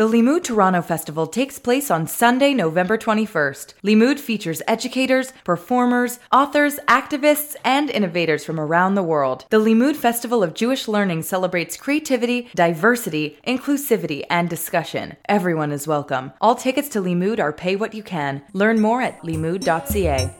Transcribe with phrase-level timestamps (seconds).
[0.00, 3.74] The Limmud Toronto Festival takes place on Sunday, November 21st.
[3.84, 9.44] Limmud features educators, performers, authors, activists, and innovators from around the world.
[9.50, 15.18] The Limmud Festival of Jewish Learning celebrates creativity, diversity, inclusivity, and discussion.
[15.28, 16.32] Everyone is welcome.
[16.40, 18.40] All tickets to Limmud are pay what you can.
[18.54, 20.30] Learn more at limmud.ca.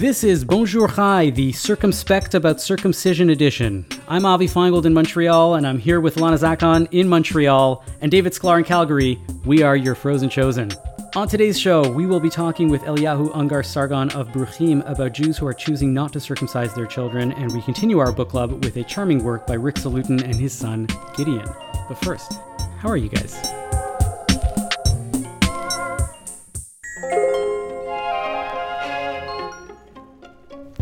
[0.00, 3.84] This is Bonjour Chai, the Circumspect About Circumcision edition.
[4.08, 8.32] I'm Avi Finegold in Montreal, and I'm here with Lana Zackon in Montreal and David
[8.32, 9.20] Sklar in Calgary.
[9.44, 10.72] We are your Frozen Chosen.
[11.14, 15.36] On today's show, we will be talking with Eliyahu Ungar Sargon of Bruchim about Jews
[15.36, 18.78] who are choosing not to circumcise their children, and we continue our book club with
[18.78, 21.44] a charming work by Rick Salutin and his son, Gideon.
[21.88, 22.32] But first,
[22.78, 23.38] how are you guys?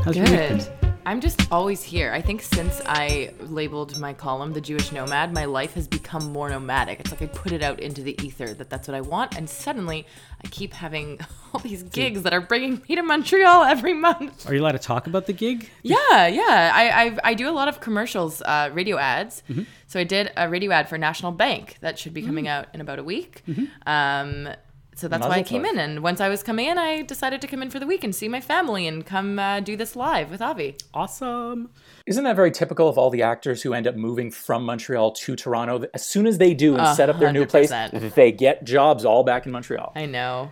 [0.09, 0.59] How's your week been?
[0.59, 0.73] Good.
[1.05, 2.15] I'm just always here.
[2.15, 6.49] I think since I labeled my column the Jewish Nomad, my life has become more
[6.49, 7.01] nomadic.
[7.01, 9.51] It's like I put it out into the ether that that's what I want, and
[9.51, 10.07] suddenly
[10.43, 11.21] I keep having
[11.53, 14.49] all these gigs that are bringing me to Montreal every month.
[14.49, 15.69] Are you allowed to talk about the gig?
[15.83, 16.73] Yeah, yeah.
[16.75, 19.43] I I, I do a lot of commercials, uh, radio ads.
[19.51, 19.65] Mm-hmm.
[19.89, 22.51] So I did a radio ad for National Bank that should be coming Mm.
[22.51, 23.43] out in about a week.
[23.47, 23.65] Mm-hmm.
[23.87, 24.55] Um,
[24.99, 25.71] so that's why I came tov.
[25.71, 25.79] in.
[25.79, 28.13] And once I was coming in, I decided to come in for the week and
[28.13, 30.77] see my family and come uh, do this live with Avi.
[30.93, 31.71] Awesome.
[32.07, 35.37] Isn't that very typical of all the actors who end up moving from Montreal to
[35.37, 35.85] Toronto?
[35.95, 39.05] As soon as they do and A set up their new place, they get jobs
[39.05, 39.93] all back in Montreal.
[39.95, 40.51] I know.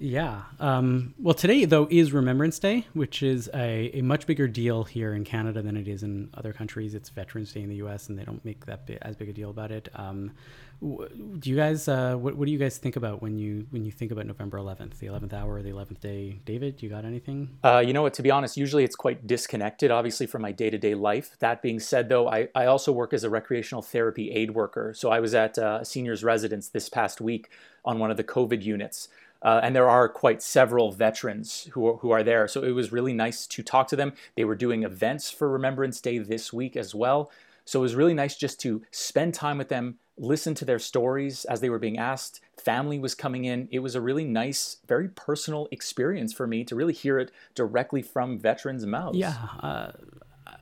[0.00, 0.42] Yeah.
[0.60, 5.12] Um, well, today, though, is Remembrance Day, which is a, a much bigger deal here
[5.12, 6.94] in Canada than it is in other countries.
[6.94, 9.32] It's Veterans Day in the U.S., and they don't make that bi- as big a
[9.32, 9.88] deal about it.
[9.96, 10.32] Um, w-
[10.80, 13.90] do you guys, uh, what, what do you guys think about when you when you
[13.90, 16.40] think about November 11th, the 11th hour, the 11th day?
[16.44, 17.58] David, you got anything?
[17.64, 18.14] Uh, you know what?
[18.14, 21.36] To be honest, usually it's quite disconnected, obviously, from my day to day life.
[21.40, 24.94] That being said, though, I, I also work as a recreational therapy aid worker.
[24.94, 27.50] So I was at uh, a seniors residence this past week
[27.84, 29.08] on one of the COVID units.
[29.42, 32.48] Uh, and there are quite several veterans who are, who are there.
[32.48, 34.12] So it was really nice to talk to them.
[34.36, 37.30] They were doing events for Remembrance Day this week as well.
[37.64, 41.44] So it was really nice just to spend time with them, listen to their stories
[41.46, 42.40] as they were being asked.
[42.56, 43.68] Family was coming in.
[43.70, 48.02] It was a really nice, very personal experience for me to really hear it directly
[48.02, 49.16] from veterans' mouths.
[49.16, 49.92] Yeah, uh,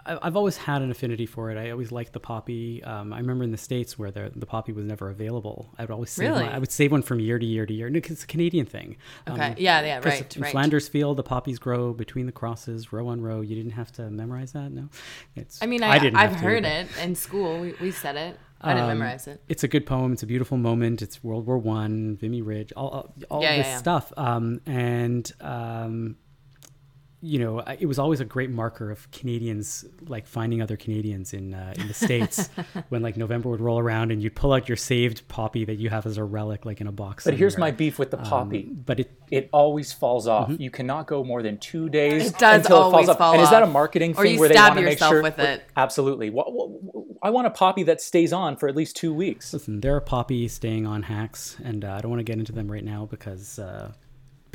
[0.05, 1.57] I, I've always had an affinity for it.
[1.57, 2.83] I always liked the poppy.
[2.85, 5.73] Um, I remember in the states where the, the poppy was never available.
[5.79, 6.43] I would always save Really?
[6.45, 7.89] one, I would save one from year to year to year.
[7.89, 8.97] No, 'cause it's a Canadian thing.
[9.27, 9.55] Um, Okay.
[9.59, 10.51] Yeah, yeah, 'cause right, In right.
[10.53, 13.41] Flanders Field, the poppies grow between the crosses, row on row.
[13.41, 14.71] You didn't have to memorize that.
[14.71, 14.89] No,
[15.35, 15.63] it's.
[15.63, 17.61] I mean, I, I didn't have have heard but- it in school.
[17.61, 18.39] We, we said it.
[18.61, 19.43] I didn't Um, memorize it.
[19.49, 20.13] It's a good poem.
[20.13, 21.03] It's a beautiful moment.
[21.03, 23.77] It's World War One, Vimy Ridge, all all, all Yeah, yeah, this yeah.
[23.79, 24.13] stuff.
[24.17, 26.17] Um, and um,
[27.23, 31.55] you know, it was always a great marker of Canadians like finding other Canadians in
[31.55, 32.49] uh, in the states
[32.91, 35.89] when like November would roll around and you'd pull out your saved poppy that you
[35.89, 37.25] have as a relic, like in a box.
[37.25, 38.65] But here's my beef with the poppy.
[38.65, 40.53] But it it always falls off.
[40.59, 42.37] You cannot go more than two days Mm-hmm.
[42.37, 43.19] It does until it falls off.
[43.19, 43.73] fall and is that a off.
[43.73, 45.23] marketing Or thing you where they stab want to make yourself sure?
[45.23, 45.65] with it.
[45.77, 46.31] Absolutely.
[46.31, 49.53] What, what, I want a poppy that stays on for at least two weeks.
[49.53, 52.53] Listen, there are poppy staying on hacks, and uh, I don't want to get into
[52.53, 53.93] them right now because uh,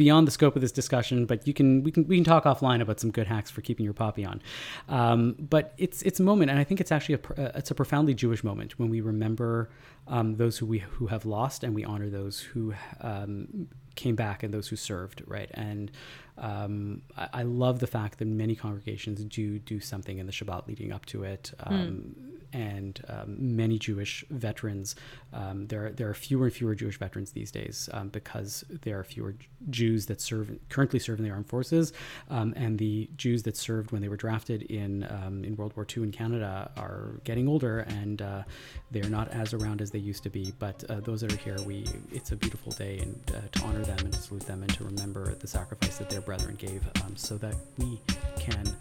[0.02, 1.28] beyond the scope of this discussion.
[1.28, 3.84] But you can we can we can talk offline about some good hacks for keeping
[3.84, 4.42] your poppy on.
[4.90, 7.76] Um, but it's it's a moment, and I think it's actually a uh, it's a
[7.76, 9.70] profoundly Jewish moment when we remember
[10.08, 14.42] um, those who we who have lost, and we honor those who um, came back
[14.42, 15.22] and those who served.
[15.28, 15.92] Right, and
[16.40, 20.68] um, I, I love the fact that many congregations do do something in the Shabbat
[20.68, 21.54] leading up to it.
[21.60, 22.16] Um,
[22.54, 24.96] and um, many Jewish veterans.
[25.34, 29.04] Um, there, there are fewer and fewer Jewish veterans these days um, because there are
[29.04, 29.36] fewer
[29.70, 31.94] Jews that serve currently serve in the armed forces,
[32.30, 35.86] um, and the Jews that served when they were drafted in um, in World War
[35.86, 38.44] II in Canada are getting older, and uh,
[38.90, 40.54] they're not as around as they used to be.
[40.60, 43.84] But uh, those that are here, we it's a beautiful day and uh, to honor
[43.84, 47.16] them and to salute them and to remember the sacrifice that their brethren gave, um,
[47.16, 48.02] so that we
[48.40, 48.76] can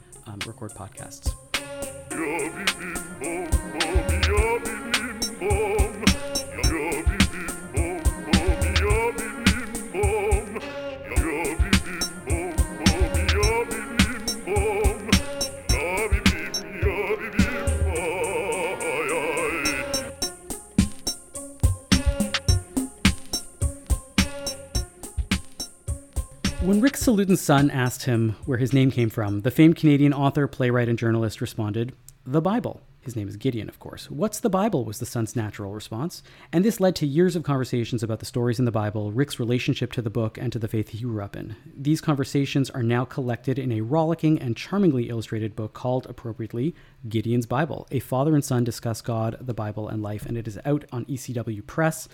[0.46, 1.34] record podcasts.
[26.90, 30.88] Rick Salutin's son asked him where his name came from, the famed Canadian author, playwright,
[30.88, 31.92] and journalist responded,
[32.26, 32.80] The Bible.
[33.00, 34.10] His name is Gideon, of course.
[34.10, 34.84] What's the Bible?
[34.84, 36.24] was the son's natural response.
[36.52, 39.92] And this led to years of conversations about the stories in the Bible, Rick's relationship
[39.92, 41.54] to the book, and to the faith he grew up in.
[41.76, 46.74] These conversations are now collected in a rollicking and charmingly illustrated book called, appropriately,
[47.08, 47.86] Gideon's Bible.
[47.92, 51.04] A father and son discuss God, the Bible, and life, and it is out on
[51.04, 52.08] ECW Press.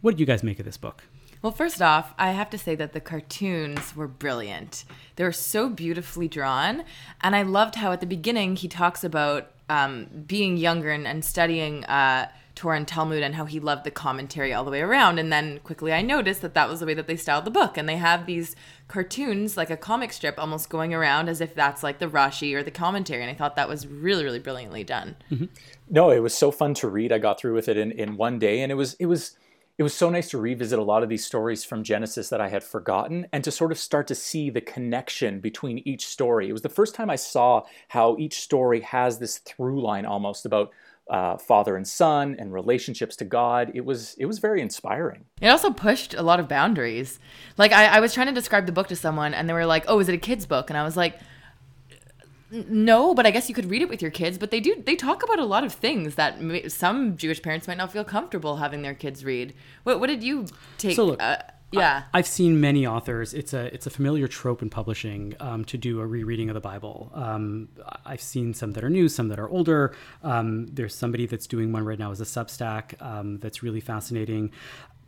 [0.00, 1.04] What did you guys make of this book?
[1.46, 4.84] Well, first off, I have to say that the cartoons were brilliant.
[5.14, 6.82] They were so beautifully drawn.
[7.20, 11.24] And I loved how at the beginning he talks about um, being younger and, and
[11.24, 15.20] studying uh, Torah and Talmud and how he loved the commentary all the way around.
[15.20, 17.78] And then quickly I noticed that that was the way that they styled the book.
[17.78, 18.56] And they have these
[18.88, 22.64] cartoons, like a comic strip, almost going around as if that's like the Rashi or
[22.64, 23.22] the commentary.
[23.22, 25.14] And I thought that was really, really brilliantly done.
[25.30, 25.44] Mm-hmm.
[25.90, 27.12] No, it was so fun to read.
[27.12, 28.62] I got through with it in, in one day.
[28.62, 29.36] And it was, it was,
[29.78, 32.48] it was so nice to revisit a lot of these stories from Genesis that I
[32.48, 36.48] had forgotten and to sort of start to see the connection between each story.
[36.48, 40.46] It was the first time I saw how each story has this through line almost
[40.46, 40.70] about
[41.08, 43.70] uh, father and son and relationships to God.
[43.74, 45.24] It was it was very inspiring.
[45.40, 47.20] It also pushed a lot of boundaries.
[47.58, 49.84] Like I, I was trying to describe the book to someone, and they were like,
[49.86, 51.18] "Oh, is it a kid's book?" And I was like,
[52.68, 54.38] no, but I guess you could read it with your kids.
[54.38, 57.68] But they do they talk about a lot of things that may, some Jewish parents
[57.68, 59.54] might not feel comfortable having their kids read.
[59.84, 60.46] What what did you
[60.78, 60.96] take?
[60.96, 61.38] So look, uh,
[61.72, 63.34] yeah, I, have seen many authors.
[63.34, 66.60] It's a it's a familiar trope in publishing um, to do a rereading of the
[66.60, 67.10] Bible.
[67.14, 67.68] Um,
[68.04, 69.94] I've seen some that are new, some that are older.
[70.22, 74.52] Um, there's somebody that's doing one right now as a Substack um, that's really fascinating.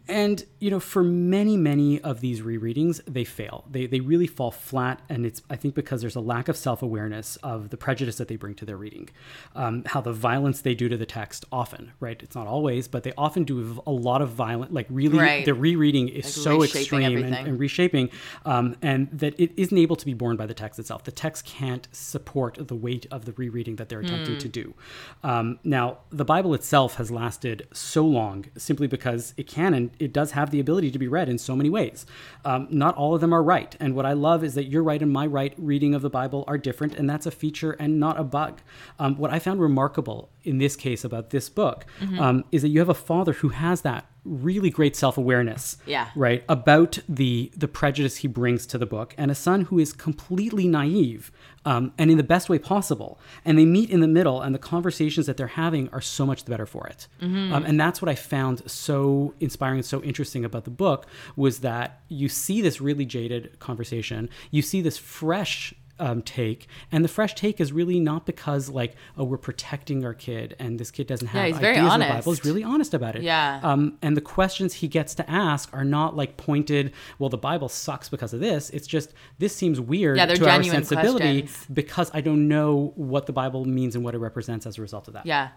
[0.08, 3.64] And, you know, for many, many of these rereadings, they fail.
[3.70, 5.02] They, they really fall flat.
[5.10, 8.28] And it's, I think, because there's a lack of self awareness of the prejudice that
[8.28, 9.10] they bring to their reading.
[9.54, 12.20] Um, how the violence they do to the text often, right?
[12.22, 15.44] It's not always, but they often do a lot of violent, like really, right.
[15.44, 18.08] the rereading is like so extreme and, and, reshaping,
[18.46, 21.04] um, and that it isn't able to be borne by the text itself.
[21.04, 24.40] The text can't support the weight of the rereading that they're attempting mm.
[24.40, 24.74] to do.
[25.22, 30.12] Um, now, the Bible itself has lasted so long simply because it can and it
[30.12, 32.06] does have the ability to be read in so many ways.
[32.44, 33.74] Um, not all of them are right.
[33.80, 36.44] And what I love is that your right and my right reading of the Bible
[36.46, 38.60] are different, and that's a feature and not a bug.
[38.98, 42.18] Um, what I found remarkable in this case about this book mm-hmm.
[42.18, 46.08] um, is that you have a father who has that really great self-awareness yeah.
[46.14, 49.92] right about the the prejudice he brings to the book and a son who is
[49.92, 51.32] completely naive
[51.64, 53.20] um, and in the best way possible.
[53.44, 56.44] And they meet in the middle and the conversations that they're having are so much
[56.44, 57.08] the better for it.
[57.20, 57.52] Mm-hmm.
[57.52, 61.60] um, and that's what i found so inspiring and so interesting about the book was
[61.60, 64.28] that you see this really jaded conversation.
[64.50, 68.94] You see this fresh um, take, and the fresh take is really not because like
[69.16, 71.94] oh we're protecting our kid and this kid doesn't have yeah, he's ideas very honest.
[71.94, 72.32] in the Bible.
[72.32, 73.22] He's really honest about it.
[73.22, 73.60] Yeah.
[73.62, 76.92] Um, and the questions he gets to ask are not like pointed.
[77.18, 78.70] Well, the Bible sucks because of this.
[78.70, 81.66] It's just this seems weird yeah, to our sensibility questions.
[81.72, 85.08] because I don't know what the Bible means and what it represents as a result
[85.08, 85.26] of that.
[85.26, 85.48] Yeah.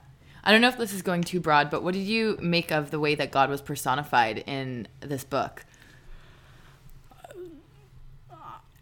[0.44, 2.90] I don't know if this is going too broad, but what did you make of
[2.90, 5.66] the way that God was personified in this book?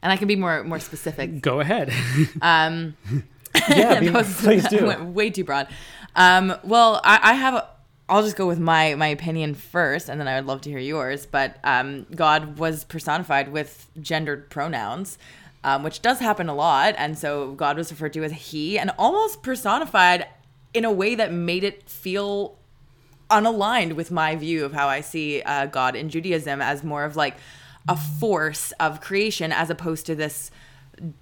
[0.01, 1.41] And I can be more more specific.
[1.41, 1.91] Go ahead.
[2.41, 2.95] Um,
[3.69, 4.85] yeah, be, was, please do.
[4.85, 5.67] went way too broad.
[6.15, 7.65] Um, well, I, I have.
[8.07, 10.79] I'll just go with my my opinion first, and then I would love to hear
[10.79, 11.25] yours.
[11.25, 15.17] But um, God was personified with gendered pronouns.
[15.61, 18.91] Um, which does happen a lot, and so God was referred to as He, and
[18.97, 20.25] almost personified
[20.73, 22.57] in a way that made it feel
[23.29, 27.15] unaligned with my view of how I see uh, God in Judaism as more of
[27.15, 27.35] like
[27.89, 30.51] a force of creation as opposed to this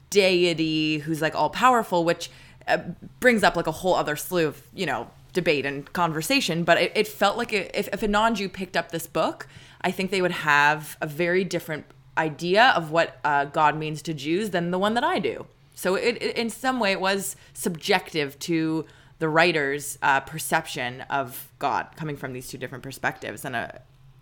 [0.09, 2.29] deity who's like all powerful, which
[2.67, 2.77] uh,
[3.19, 6.63] brings up like a whole other slew of, you know, debate and conversation.
[6.63, 9.47] But it, it felt like if, if a non Jew picked up this book,
[9.81, 11.85] I think they would have a very different
[12.17, 15.47] idea of what uh, God means to Jews than the one that I do.
[15.73, 18.85] So it, it, in some way, it was subjective to
[19.19, 23.45] the writer's uh, perception of God coming from these two different perspectives.
[23.45, 23.69] And uh,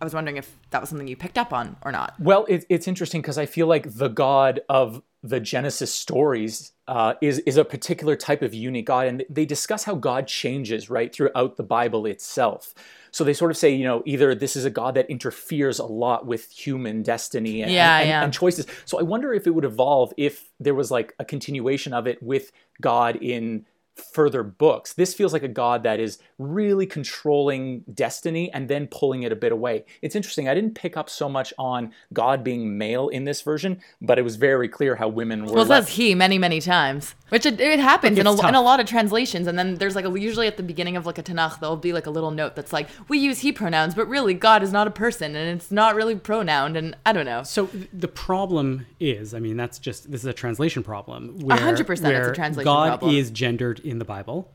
[0.01, 2.15] I was wondering if that was something you picked up on or not.
[2.19, 7.15] Well, it, it's interesting because I feel like the God of the Genesis stories uh,
[7.21, 11.13] is is a particular type of unique God, and they discuss how God changes right
[11.13, 12.75] throughout the Bible itself.
[13.11, 15.85] So they sort of say, you know, either this is a God that interferes a
[15.85, 18.23] lot with human destiny and, yeah, and, yeah.
[18.23, 18.67] and choices.
[18.83, 22.21] So I wonder if it would evolve if there was like a continuation of it
[22.21, 24.93] with God in further books.
[24.93, 29.35] This feels like a god that is really controlling destiny and then pulling it a
[29.35, 29.85] bit away.
[30.01, 30.49] It's interesting.
[30.49, 34.23] I didn't pick up so much on God being male in this version, but it
[34.23, 35.53] was very clear how women were.
[35.53, 38.61] Well, it says he many, many times, which it, it happens in a, in a,
[38.61, 39.47] lot of translations.
[39.47, 41.93] And then there's like a, usually at the beginning of like a Tanakh, there'll be
[41.93, 44.87] like a little note that's like, we use he pronouns, but really God is not
[44.87, 46.75] a person and it's not really pronoun.
[46.75, 47.43] And I don't know.
[47.43, 51.39] So the problem is, I mean, that's just, this is a translation problem.
[51.39, 53.11] Where, 100% where it's a translation God problem.
[53.11, 54.51] God is gendered in the Bible.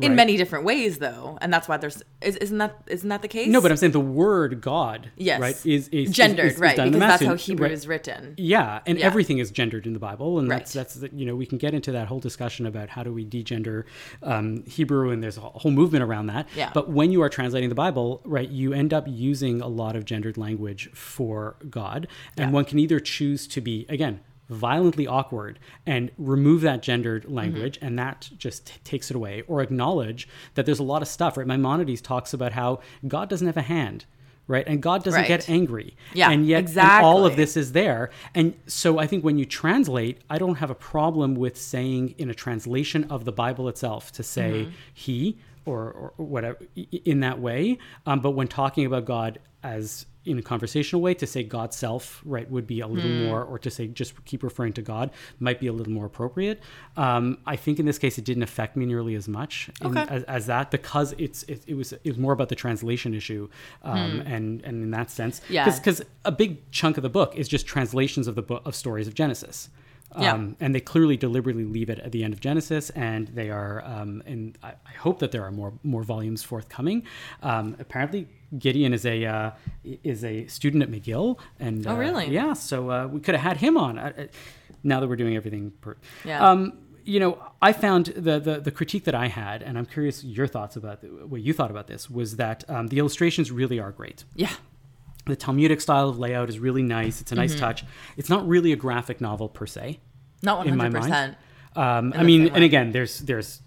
[0.00, 3.26] in many different ways though and that's why there's is, isn't that isn't that the
[3.26, 6.60] case No, but I'm saying the word God, yes right, is, is gendered is, is,
[6.60, 7.72] right because that's how hebrew right.
[7.72, 9.06] is written Yeah, and Yeah.
[9.06, 10.80] everything is gendered in the Bible, and that's Right.
[10.80, 13.24] that's the, you know we can get into that whole discussion about how do we
[13.24, 13.84] degender
[14.22, 16.46] um, Hebrew, and there's a whole movement around that.
[16.54, 16.70] Yeah.
[16.72, 20.04] But when you are translating the Bible, right, you end up using a lot of
[20.04, 26.10] gendered language for God, and one can either choose to be again violently awkward and
[26.18, 27.34] remove that gendered Mm-hmm.
[27.34, 29.42] language and that just t- takes it away.
[29.46, 31.46] Or acknowledge that there's a lot of stuff right?
[31.46, 34.04] Maimonides talks about how god doesn't have a hand
[34.46, 34.66] right?
[34.66, 35.28] And god doesn't Right.
[35.28, 35.94] get angry.
[36.14, 38.08] Yeah, and yet and all of this is there.
[38.34, 42.30] And so i think when you translate i don't have a problem with saying in
[42.30, 44.70] a translation of the bible itself to say Mm-hmm.
[44.94, 46.56] he or, or whatever
[47.04, 47.76] in that way.
[48.06, 52.20] Um, but when talking about god as in a conversational way to say god self
[52.24, 53.24] right would be a little Hmm.
[53.26, 55.10] more or to say just keep referring to god
[55.40, 56.60] might be a little more appropriate
[56.96, 60.04] um, i think in this case it didn't affect me nearly as much in- Okay.
[60.08, 63.48] as, as that because it's it, it was it was more about the translation issue
[63.82, 65.40] um, and and in that sense.
[65.48, 65.64] Yeah.
[65.64, 69.06] because a big chunk of the book is just translations of the book of stories
[69.08, 69.68] of Genesis.
[70.20, 70.32] Yeah.
[70.32, 73.82] Um, and they clearly deliberately leave it at the end of Genesis, and they are,
[73.84, 77.04] um, and I, I hope that there are more more volumes forthcoming.
[77.42, 79.50] Um, apparently, Gideon is a uh,
[79.84, 82.28] is a student at McGill, and Oh, uh, really?
[82.30, 83.98] Yeah, so uh, we could have had him on.
[83.98, 84.26] Uh, uh,
[84.82, 86.48] now that we're doing everything, per- Yeah.
[86.48, 86.72] Um,
[87.04, 90.46] you know, I found the, the the critique that I had, and I'm curious your
[90.46, 93.92] thoughts about the, what you thought about this, was that um, the illustrations really are
[93.92, 94.52] great yeah
[95.26, 97.20] the Talmudic style of layout is really nice.
[97.20, 97.84] It's a nice touch.
[98.16, 100.00] It's not really a graphic novel per se.
[100.42, 101.36] Not 100% In my mind.
[101.76, 103.60] Um, I mean, and again, there's there's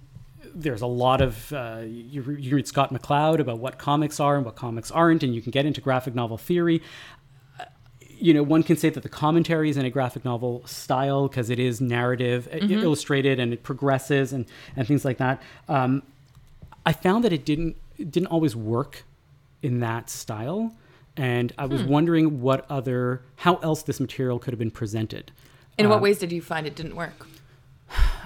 [0.54, 4.36] there's a lot of uh, you, re- you read Scott McCloud about what comics are
[4.36, 6.82] and what comics aren't, and you can get into graphic novel theory.
[7.60, 7.66] Uh,
[8.20, 11.50] You know, one can say that the commentary is in a graphic novel style because
[11.50, 12.84] it is narrative, Mm-hmm.
[12.84, 15.42] illustrated, and it progresses and and things like that.
[15.70, 16.04] Um,
[16.86, 19.04] I found that it didn't it didn't always work
[19.62, 20.74] in that style,
[21.16, 21.72] and I Hmm.
[21.74, 25.32] was wondering what other how else this material could have been presented.
[25.78, 27.28] In Uh, what ways did you find it didn't work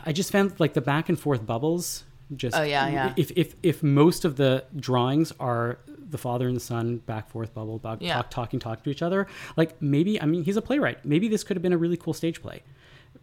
[0.06, 2.04] I just found like the back and forth bubbles.
[2.36, 3.14] Just Oh, yeah, yeah.
[3.18, 7.54] If if if most of the drawings are the father and the son back forth
[7.56, 8.16] bubble Yeah.
[8.18, 9.25] talk, talking talking to each other,
[9.58, 11.04] like maybe I mean he's a playwright.
[11.06, 12.62] Maybe this could have been a really cool stage play.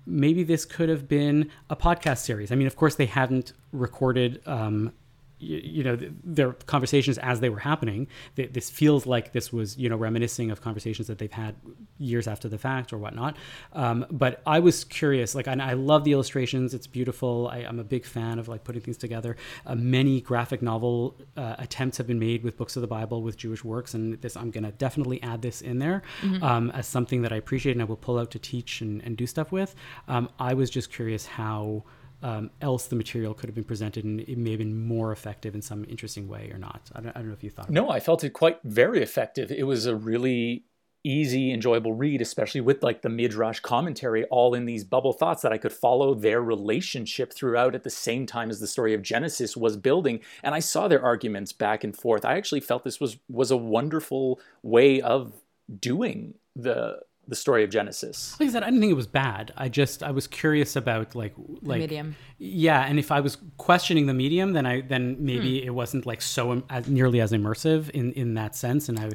[0.06, 2.50] Maybe this could have been a podcast series.
[2.50, 4.40] I mean, of course they hadn't recorded.
[4.46, 4.92] Um,
[5.42, 8.06] you, you know th- their conversations as they were happening
[8.36, 11.56] Th- this feels like this was you know reminiscing of conversations that they've had
[11.98, 13.36] years after the fact or whatnot.
[13.72, 16.74] Um, but i was curious like i love the illustrations.
[16.74, 17.48] It's beautiful.
[17.52, 19.36] I, i'm a big fan of like putting things together.
[19.66, 23.36] Uh, many graphic novel uh, attempts have been made with books of the bible with
[23.36, 26.02] jewish works and this i'm going to definitely add this in there
[26.42, 29.16] um, as something that i appreciate and i will pull out to teach and, and
[29.16, 29.74] do stuff with.
[30.08, 31.84] Um, i was just curious how
[32.22, 35.54] um, else the material could have been presented and it may have been more effective
[35.54, 36.90] in some interesting way or not.
[36.94, 37.70] I don't, I don't know if you thought.
[37.70, 39.50] No, I felt it quite very effective.
[39.50, 40.64] It was a really
[41.04, 45.52] easy, enjoyable read, especially with like the midrash commentary, all in these bubble thoughts that
[45.52, 49.56] I could follow their relationship throughout at the same time as the story of Genesis
[49.56, 52.24] was building, and I saw their arguments back and forth.
[52.24, 55.32] I actually felt this was was a wonderful way of
[55.80, 58.36] doing the the story of Genesis.
[58.40, 59.52] Like I said, I didn't think it was bad.
[59.56, 62.16] I just I was curious about like like medium.
[62.38, 65.66] Yeah, and if I was questioning the medium, then I then maybe Hmm.
[65.68, 68.88] it wasn't like so im- as, nearly as immersive in in that sense.
[68.88, 69.10] And I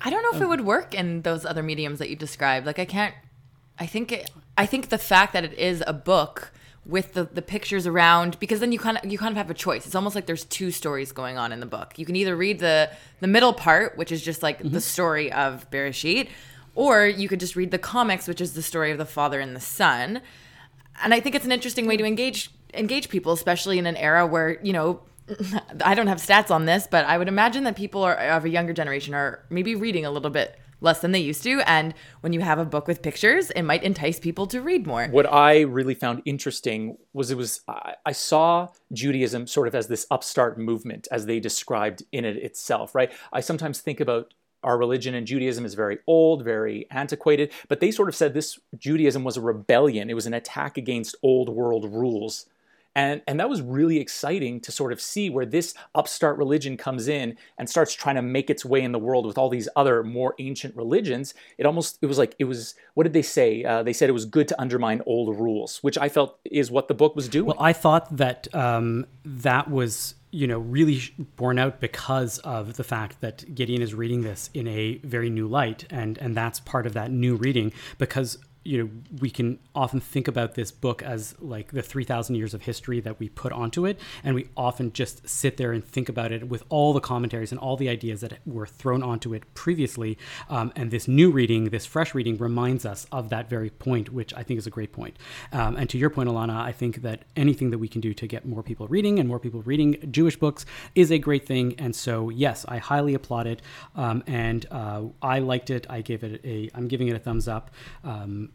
[0.00, 2.66] I don't know if Um, it would work in those other mediums that you described.
[2.66, 3.14] Like I can't.
[3.78, 6.52] I think it, I think the fact that it is a book
[6.84, 9.54] with the, the pictures around because then you kind of you kind of have a
[9.54, 9.86] choice.
[9.86, 11.98] It's almost like there's two stories going on in the book.
[11.98, 12.90] You can either read the
[13.20, 14.74] the middle part, which is just like Mm-hmm.
[14.74, 16.28] the story of Bereshit,
[16.74, 19.54] or you could just read the comics, which is the story of the father and
[19.54, 20.20] the son.
[21.02, 24.26] And I think it's an interesting way to engage engage people, especially in an era
[24.26, 25.00] where you know.
[25.84, 28.48] I don't have stats on this, but I would imagine that people are of a
[28.48, 31.60] younger generation are maybe reading a little bit less than they used to.
[31.60, 35.06] And when you have a book with pictures, it might entice people to read more.
[35.06, 39.86] What I really found interesting was it was I, I saw Judaism sort of as
[39.86, 43.12] this upstart movement as they described in it itself, right?
[43.32, 47.90] I sometimes think about our religion and Judaism is very old, very antiquated, but they
[47.90, 50.10] sort of said this Judaism was a rebellion.
[50.10, 52.46] It was an attack against old world rules.
[52.94, 57.08] And, and that was really exciting to sort of see where this upstart religion comes
[57.08, 60.02] in and starts trying to make its way in the world with all these other
[60.02, 61.32] more ancient religions.
[61.56, 63.64] It almost, it was like, it was, what did they say?
[63.64, 66.88] Uh, they said it was good to undermine old rules, which I felt is what
[66.88, 67.46] the book was doing.
[67.46, 71.00] well, I thought that um, that was you know really
[71.36, 75.46] borne out because of the fact that Gideon is reading this in a very new
[75.46, 78.90] light, and and that's part of that new reading because you know
[79.20, 83.18] we can often think about this book as like the 3000 years of history that
[83.18, 86.62] we put onto it and we often just sit there and think about it with
[86.68, 90.16] all the commentaries and all the ideas that were thrown onto it previously.
[90.48, 94.32] Um, and this new reading this fresh reading reminds us of that very point which
[94.34, 95.16] i think is a great point.
[95.52, 98.26] Um, and to your point alana i think that anything that we can do to
[98.26, 100.64] get more people reading and more people reading jewish books
[100.94, 101.74] is a great thing.
[101.78, 103.62] And so yes i highly applaud it.
[103.96, 105.86] Um, and uh, i liked it.
[105.90, 107.70] I gave it a i'm giving it a thumbs up.
[108.04, 108.51] Um,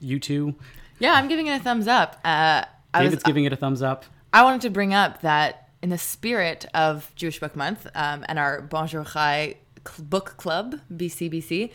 [0.00, 0.54] you two.
[0.98, 2.20] Yeah, I'm giving it a thumbs up.
[2.24, 4.04] Uh, I David's was, giving it a thumbs up.
[4.32, 8.38] I wanted to bring up that in the spirit of Jewish Book Month um, and
[8.38, 9.56] our Bonjour Chai
[9.98, 11.70] Book Club, BCBC,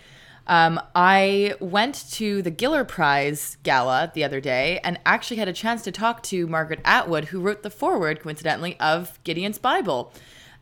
[0.48, 5.54] um, I went to the Giller Prize Gala the other day and actually had a
[5.54, 10.12] chance to talk to Margaret Atwood, who wrote the foreword, coincidentally, of Gideon's Bible.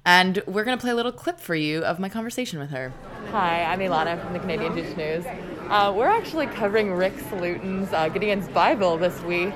[0.08, 2.94] And we're going to play a little clip for you of my conversation with her.
[3.32, 5.26] Hi, I'm Ilana from the Canadian Jewish News.
[5.68, 9.54] Uh, we're actually covering Rick Salutin's uh, Gideon's Bible this week,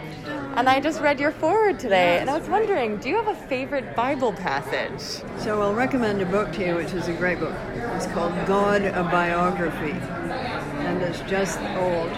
[0.57, 3.47] and I just read your foreword today, and I was wondering, do you have a
[3.47, 5.23] favorite Bible passage?
[5.41, 7.55] So I'll recommend a book to you, which is a great book.
[7.95, 12.09] It's called God, a Biography, and it's just old,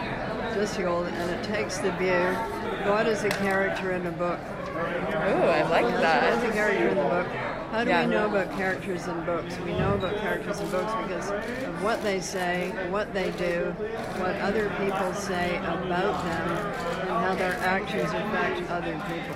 [0.56, 2.36] just old, and it takes the view
[2.84, 4.40] God is a character in a book.
[4.76, 6.02] Oh, I like that.
[6.02, 6.44] God that.
[6.44, 7.28] is a character in the book.
[7.74, 8.06] How do Yeah.
[8.06, 9.58] we know about characters in books?
[9.66, 13.74] We know about characters in books because of what they say, what they do,
[14.20, 16.58] what other people say about them,
[17.02, 19.36] and how their actions affect other people.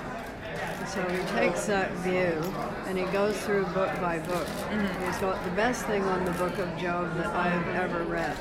[0.85, 2.37] So he takes that view
[2.85, 4.45] and he goes through book by book.
[4.45, 5.05] Mm-hmm.
[5.07, 8.37] He's got the best thing on the book of Job that I have ever read.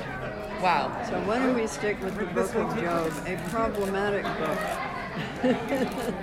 [0.61, 0.95] Wow.
[1.09, 4.59] So why don't we stick with the book of Job, a problematic book.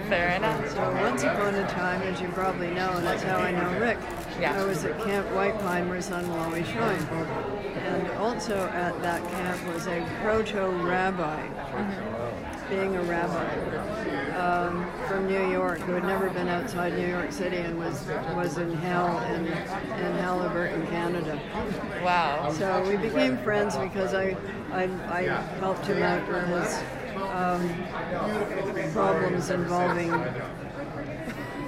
[0.08, 0.68] Fair enough.
[0.70, 3.98] So once upon a time, as you probably know, and that's how I know Rick,
[4.40, 4.60] Yeah.
[4.60, 5.58] I was at Camp White
[6.02, 7.00] Sun will always shine.
[7.00, 11.46] And also at that camp was a proto-rabbi,
[12.68, 17.58] being a rabbi, um, from New York who had never been outside New York City
[17.58, 21.40] and was was in hell in, in Haliburton, Canada.
[22.02, 22.52] Wow.
[22.52, 24.36] So we became friends because I,
[24.72, 25.22] I, I
[25.60, 26.82] helped him out with his
[27.34, 30.10] um, problems involving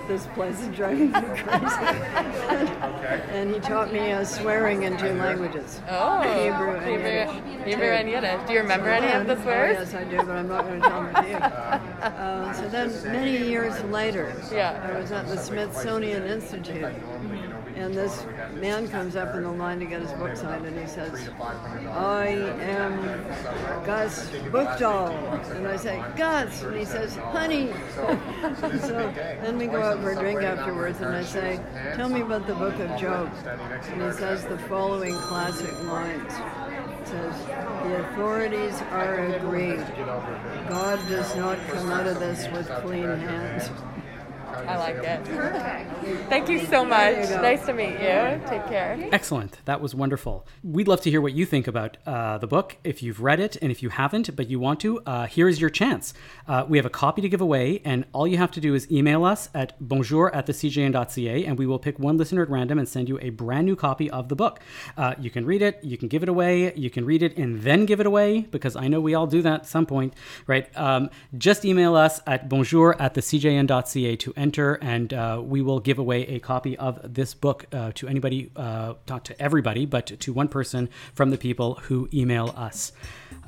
[0.08, 1.84] this place is driving me crazy.
[3.32, 5.80] and he taught me uh, swearing in two languages.
[5.88, 7.64] Oh, Hebrew and Hebrew, Yiddish.
[7.66, 8.46] Hebrew and Yiddish.
[8.46, 9.92] Do you remember any of the Oh, swears?
[9.92, 11.36] yes, I do, but I'm not going to tell them to you.
[11.36, 14.88] Uh, so then, many years later, Yeah.
[14.94, 16.94] I was at the Smithsonian Institute,
[17.76, 20.86] and this man comes up in the line to get his book signed, and he
[20.86, 21.28] says,
[21.90, 22.26] "I
[22.60, 23.24] am
[23.84, 25.10] Gus Bookdahl,"
[25.54, 27.72] and I say, "Gus," and he says, "Honey."
[28.80, 31.60] so then we go out for a drink afterwards, and I say,
[31.94, 36.32] "Tell me about the Book of Job," and he says the following classic lines.
[37.06, 39.84] It says, The authorities are agreed.
[40.68, 43.70] God does not come out of this with clean hands.
[44.48, 45.24] I like it.
[45.24, 46.28] Perfect.
[46.28, 47.16] Thank you so much.
[47.28, 47.36] You.
[47.36, 48.40] Nice to meet you.
[48.48, 49.08] Take care.
[49.12, 49.58] Excellent.
[49.64, 50.46] That was wonderful.
[50.62, 52.76] We'd love to hear what you think about uh, the book.
[52.84, 55.60] If you've read it and if you haven't, but you want to, uh, here is
[55.60, 56.14] your chance.
[56.46, 58.90] Uh, we have a copy to give away, and all you have to do is
[58.90, 62.78] email us at bonjour at the thecjn.ca, and we will pick one listener at random
[62.78, 64.60] and send you a brand new copy of the book.
[64.96, 67.62] Uh, you can read it, you can give it away, you can read it and
[67.62, 70.14] then give it away, because I know we all do that at some point,
[70.46, 70.68] right?
[70.76, 75.80] Um, just email us at bonjour at the thecjn.ca to enter, and uh, we will
[75.80, 80.06] give away a copy of this book uh, to anybody, uh, not to everybody, but
[80.20, 82.92] to one person from the people who email us.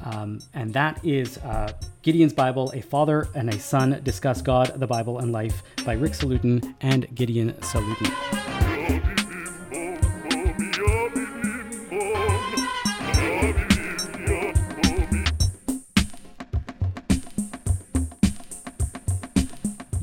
[0.05, 1.72] Um, and that is uh,
[2.03, 6.14] Gideon's Bible, A Father and a Son Discuss God, the Bible, and Life by Rick
[6.14, 8.12] Salutin and Gideon Salutin.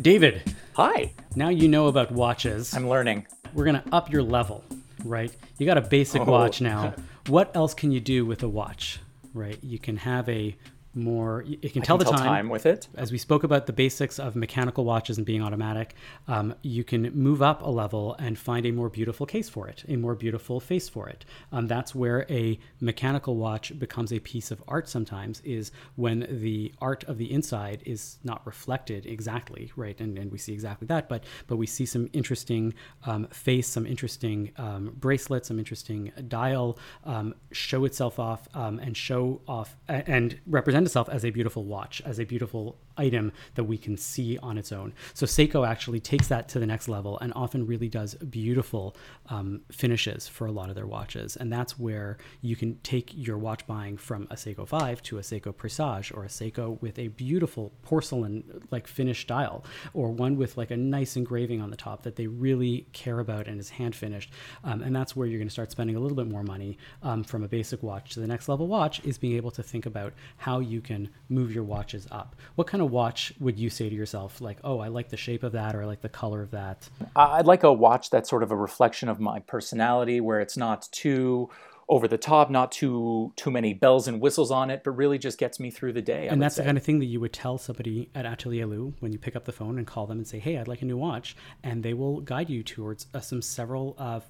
[0.06, 0.43] David,
[0.75, 2.73] Hi, now you know about watches.
[2.73, 3.25] I'm learning.
[3.53, 4.63] We're going to up your level,
[5.05, 5.33] right?
[5.57, 6.25] You got a basic Oh.
[6.25, 6.93] watch now.
[7.27, 8.99] what else can you do with a watch,
[9.33, 9.57] right?
[9.63, 10.55] You can have a
[10.95, 12.27] more, it can tell can the tell time.
[12.27, 12.88] time with it.
[12.95, 15.95] As we spoke about the basics of mechanical watches and being automatic,
[16.27, 19.84] um, you can move up a level and find a more beautiful case for it,
[19.88, 21.25] a more beautiful face for it.
[21.51, 26.73] Um, that's where a mechanical watch becomes a piece of art sometimes, is when the
[26.79, 29.99] art of the inside is not reflected exactly, right?
[29.99, 32.73] And, and we see exactly that, but, but we see some interesting
[33.05, 38.95] um, face, some interesting um, bracelet, some interesting dial um, show itself off um, and
[38.95, 43.78] show off and represent itself as a beautiful watch, as a beautiful item that we
[43.78, 44.93] can see on its own.
[45.13, 48.95] So Seiko actually takes that to the next level and often really does beautiful
[49.28, 51.36] um, finishes for a lot of their watches.
[51.36, 55.21] And that's where you can take your watch buying from a Seiko 5 to a
[55.21, 60.58] Seiko Presage or a Seiko with a beautiful porcelain like finish dial or one with
[60.58, 63.95] like a nice engraving on the top that they really care about and is hand
[63.95, 64.32] finished.
[64.63, 67.24] Um, and that's where you're going to start spending a little bit more money um,
[67.24, 70.13] from a basic watch to the next level watch is being able to think about
[70.38, 72.35] how you can move your watches up.
[72.55, 75.43] What kind of watch would you say to yourself, like, oh, I like the shape
[75.43, 76.89] of that or I like the color of that?
[77.15, 80.88] I'd like a watch that's sort of a reflection of my personality where it's not
[80.91, 81.49] too
[81.88, 85.38] over the top, not too too many bells and whistles on it, but really just
[85.38, 86.27] gets me through the day.
[86.27, 86.63] I and that's say.
[86.63, 89.35] the kind of thing that you would tell somebody at Atelier Lou when you pick
[89.35, 91.83] up the phone and call them and say, "Hey, I'd like a new watch," and
[91.83, 94.21] they will guide you towards uh, some several uh,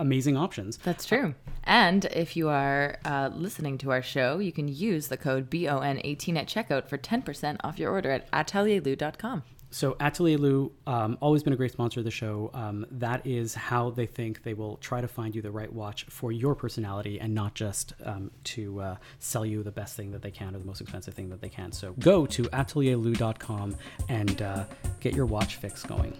[0.00, 0.78] amazing options.
[0.78, 1.34] That's true.
[1.64, 6.36] And if you are uh, listening to our show, you can use the code BON18
[6.36, 9.42] at checkout for 10% off your order at atelierlou.com.
[9.72, 12.50] So Atelier Lou, um, always been a great sponsor of the show.
[12.54, 16.06] Um, that is how they think they will try to find you the right watch
[16.10, 20.22] for your personality, and not just um, to uh, sell you the best thing that
[20.22, 21.70] they can or the most expensive thing that they can.
[21.70, 23.76] So go to atelierlou.com
[24.08, 24.64] and uh,
[24.98, 26.16] get your watch fix going.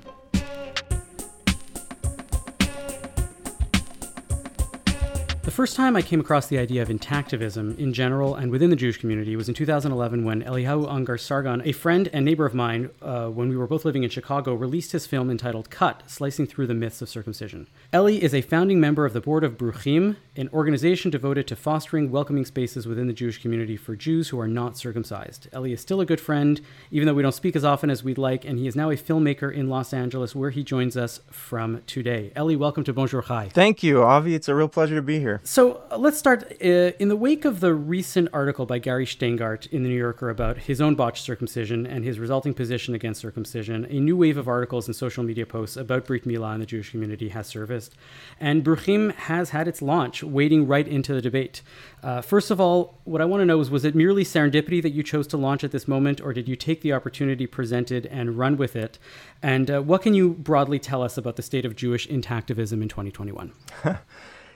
[5.42, 8.76] The first time I came across the idea of intactivism in general and within the
[8.76, 12.90] Jewish community was in 2011 when Eliyahu Ungar Sargon, a friend and neighbor of mine,
[13.00, 16.66] uh, when we were both living in Chicago, released his film entitled Cut Slicing Through
[16.66, 17.68] the Myths of Circumcision.
[17.94, 22.10] Eli is a founding member of the board of Bruchim, an organization devoted to fostering
[22.10, 25.48] welcoming spaces within the Jewish community for Jews who are not circumcised.
[25.54, 28.16] Eli is still a good friend, even though we don't speak as often as we'd
[28.16, 31.82] like, and he is now a filmmaker in Los Angeles, where he joins us from
[31.86, 32.32] today.
[32.38, 33.50] Eli, welcome to Bonjour Chai.
[33.50, 34.34] Thank you, Avi.
[34.34, 35.42] It's a real pleasure to be here.
[35.44, 36.44] So uh, let's start.
[36.64, 40.30] Uh, in the wake of the recent article by Gary Shteyngart in the New Yorker
[40.30, 44.48] about his own botched circumcision and his resulting position against circumcision, a new wave of
[44.48, 47.94] articles and social media posts about Brit Milah in the Jewish community has surfaced.
[48.38, 51.62] And Bruchim has had its launch, wading right into the debate.
[52.02, 54.90] Uh, first of all, what I want to know is was it merely serendipity that
[54.90, 58.38] you chose to launch at this moment, or did you take the opportunity presented and
[58.38, 58.98] run with it?
[59.42, 62.88] And uh, what can you broadly tell us about the state of Jewish intactivism in
[62.88, 63.52] 2021?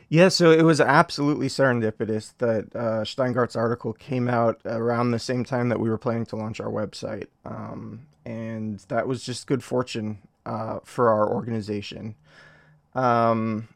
[0.09, 5.45] Yeah, so it was absolutely serendipitous that uh, Shteyngart's article came out around the same
[5.45, 7.29] time that we were planning to launch our website.
[7.45, 12.15] Um, and that was just good fortune uh, for our organization.
[12.95, 13.69] Um,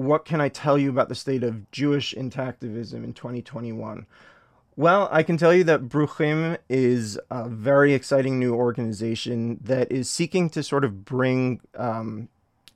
[0.00, 4.06] what can I tell you about the state of Jewish intactivism in 2021?
[4.76, 10.08] Well, I can tell you that Bruchim is a very exciting new organization that is
[10.08, 12.28] seeking to sort of bring um,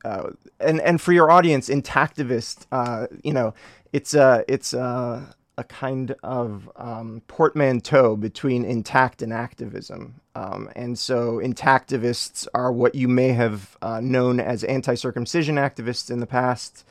[0.05, 3.55] uh, and and for your audience, intactivist, uh, you know,
[3.93, 10.21] it's a it's a, a kind of um, portmanteau between intact and activism.
[10.35, 16.21] Um, and so, intactivists are what you may have uh, known as anti-circumcision activists in
[16.21, 16.85] the past.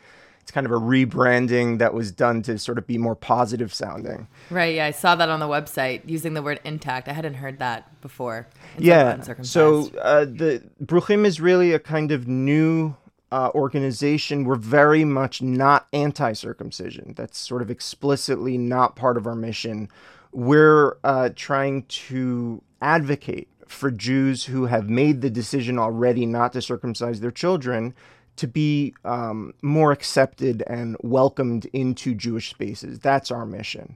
[0.43, 4.27] It's kind of a rebranding that was done to sort of be more positive sounding.
[4.49, 4.75] Right.
[4.75, 7.07] Yeah, I saw that on the website using the word intact.
[7.07, 8.47] I hadn't heard that before.
[8.77, 9.21] Yeah.
[9.41, 12.93] So uh, the Bruchim is really a kind of new
[13.31, 14.43] uh, organization.
[14.43, 17.13] We're very much not anti-circumcision.
[17.15, 19.87] That's sort of explicitly not part of our mission.
[20.33, 26.61] We're uh, trying to advocate for Jews who have made the decision already not to
[26.61, 27.95] circumcise their children
[28.35, 32.99] to be um, more accepted and welcomed into Jewish spaces.
[32.99, 33.95] That's our mission.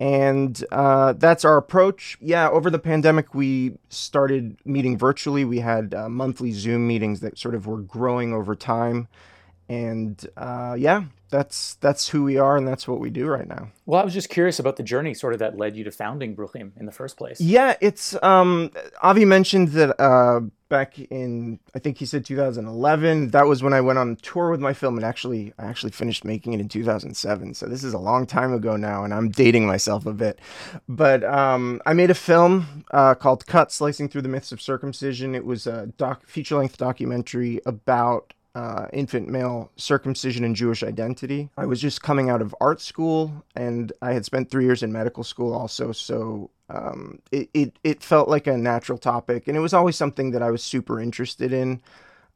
[0.00, 2.18] And uh, that's our approach.
[2.20, 5.44] Yeah, over the pandemic, we started meeting virtually.
[5.44, 9.08] We had uh, monthly Zoom meetings that sort of were growing over time.
[9.68, 13.68] And uh, yeah, that's that's who we are, and that's what we do right now.
[13.86, 16.36] Well, I was just curious about the journey sort of that led you to founding
[16.36, 17.40] Bruchim in the first place.
[17.40, 18.70] Yeah, it's um,
[19.02, 23.30] Avi mentioned that uh, back in I think he said 2011.
[23.30, 26.24] That was when I went on tour with my film, and actually I actually finished
[26.24, 27.54] making it in 2007.
[27.54, 30.38] So this is a long time ago now, and I'm dating myself a bit.
[30.88, 35.34] But um, I made a film uh, called "Cut: Slicing Through the Myths of Circumcision."
[35.34, 41.50] It was a doc feature-length documentary about uh, infant male circumcision and Jewish identity.
[41.56, 44.92] I was just coming out of art school, and I had spent three years in
[44.92, 45.92] medical school also.
[45.92, 50.30] So um, it, it it felt like a natural topic, and it was always something
[50.30, 51.82] that I was super interested in.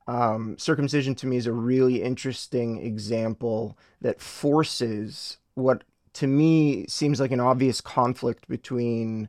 [0.09, 7.21] Um, circumcision to me is a really interesting example that forces what to me seems
[7.21, 9.29] like an obvious conflict between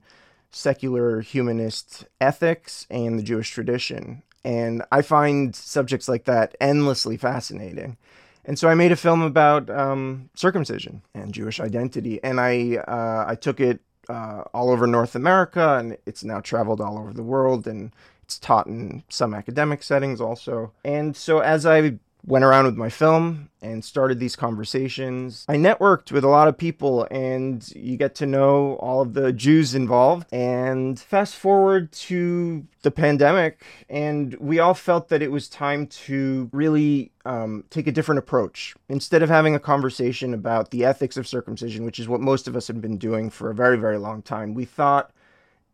[0.52, 4.24] secular humanist ethics and the Jewish tradition.
[4.44, 7.98] And I find subjects like that endlessly fascinating.
[8.46, 13.26] And so I made a film about um, circumcision and Jewish identity, and I uh,
[13.28, 17.22] I took it uh, all over North America, and it's now traveled all over the
[17.22, 17.92] world, and
[18.24, 20.72] it's taught in some academic settings also.
[20.84, 25.46] And so as I went around with my film and started these conversations.
[25.50, 29.34] I networked with a lot of people and you get to know all of the
[29.34, 30.28] Jews involved.
[30.32, 36.50] And fast forward to the pandemic, and we all felt that it was time to
[36.54, 38.76] really um, take a different approach.
[38.88, 42.56] Instead of having a conversation about the ethics of circumcision, which is what most of
[42.56, 45.12] us had been doing for a very, very long time, we thought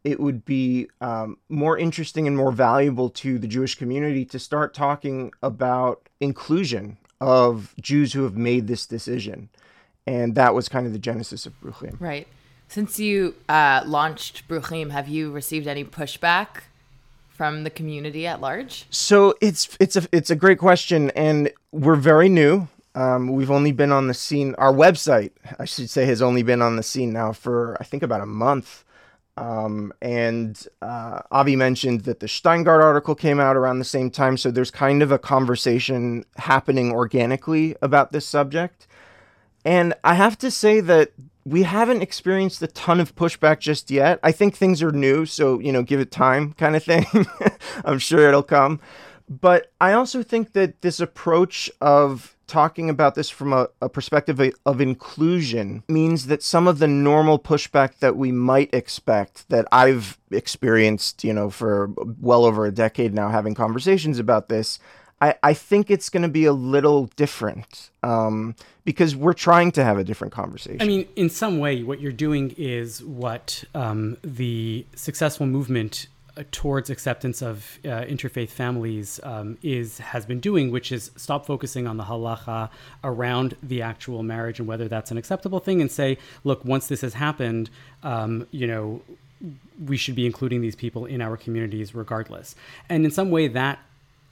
[0.06, 4.74] it would be um, more interesting and more valuable to the Jewish community to start
[4.74, 9.50] talking about inclusion of Jews who have made this decision.
[10.06, 12.00] And that was kind of the genesis of Bruchim.
[12.00, 12.28] Right.
[12.68, 16.62] Since you uh, launched Bruchim, have you received any pushback
[17.28, 18.86] from the community at large?
[18.92, 22.68] So it's it's a it's a great question, and we're very new.
[22.94, 24.56] Um, we've only been on the scene.
[24.58, 28.04] Our website, I should say, has only been on the scene now for I think
[28.04, 28.85] about a month.
[29.38, 34.38] Um, and uh, Avi mentioned that the Shteyngart article came out around the same time,
[34.38, 38.88] so there's kind of a conversation happening organically about this subject.
[39.66, 41.12] And I have to say that
[41.44, 44.20] we haven't experienced a ton of pushback just yet.
[44.24, 47.06] I think things are new, so you know, give it time, kind of thing.
[47.86, 48.80] I'm sure it'll come.
[49.28, 54.40] But I also think that this approach of talking about this from a, a perspective
[54.40, 59.68] of, of, inclusion means that some of the normal pushback that we might expect that
[59.72, 64.78] I've experienced, you know, for well over a decade now having conversations about this,
[65.22, 69.84] I, I think it's going to be a little different um, because we're trying to
[69.84, 70.82] have a different conversation.
[70.82, 76.08] I mean, in some way, what you're doing is what um, the successful movement
[76.52, 81.88] towards acceptance of uh, interfaith families um, is has been doing, which is stop focusing
[81.88, 82.70] on the halacha
[83.04, 87.02] around the actual marriage and whether that's an acceptable thing, and say, look, once this
[87.02, 87.70] has happened,
[88.04, 89.02] um, you know,
[89.86, 92.56] we should be including these people in our communities regardless.
[92.90, 93.80] And in some way, that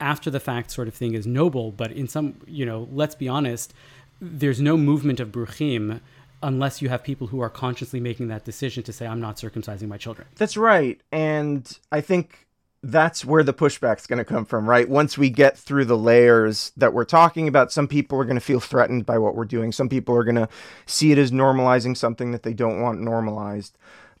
[0.00, 3.28] after the fact sort of thing is noble, but in some, you know, let's be
[3.28, 3.72] honest,
[4.20, 6.00] there's no movement of bruchim
[6.44, 9.88] unless you have people who are consciously making that decision to say, I'm not circumcising
[9.88, 10.28] my children.
[10.36, 11.00] That's right.
[11.10, 12.46] And I think
[12.82, 14.86] that's where the pushback's going to come from, right?
[14.86, 18.42] Once we get through the layers that we're talking about, some people are going to
[18.42, 19.72] feel threatened by what we're doing.
[19.72, 20.48] Some people are going to
[20.84, 23.78] see it as normalizing something that they don't want normalized.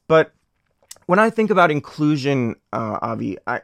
[0.08, 0.32] But
[1.04, 3.60] when I think about inclusion, uh, Avi, I,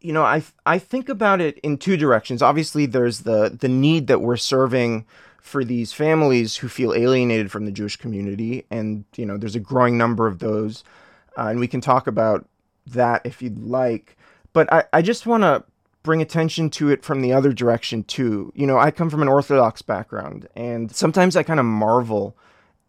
[0.00, 2.42] you know, I I think about it in two directions.
[2.42, 5.06] Obviously, there's the the need that we're serving
[5.40, 9.60] for these families who feel alienated from the Jewish community, and you know, there's a
[9.60, 10.84] growing number of those,
[11.36, 12.46] uh, and we can talk about
[12.86, 14.16] that if you'd like.
[14.52, 15.64] But I I just want to
[16.02, 18.52] bring attention to it from the other direction too.
[18.54, 22.36] You know, I come from an Orthodox background, and sometimes I kind of marvel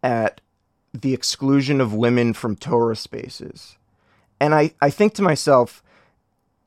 [0.02, 0.40] at
[0.92, 3.76] the exclusion of women from Torah spaces,
[4.40, 5.82] and I I think to myself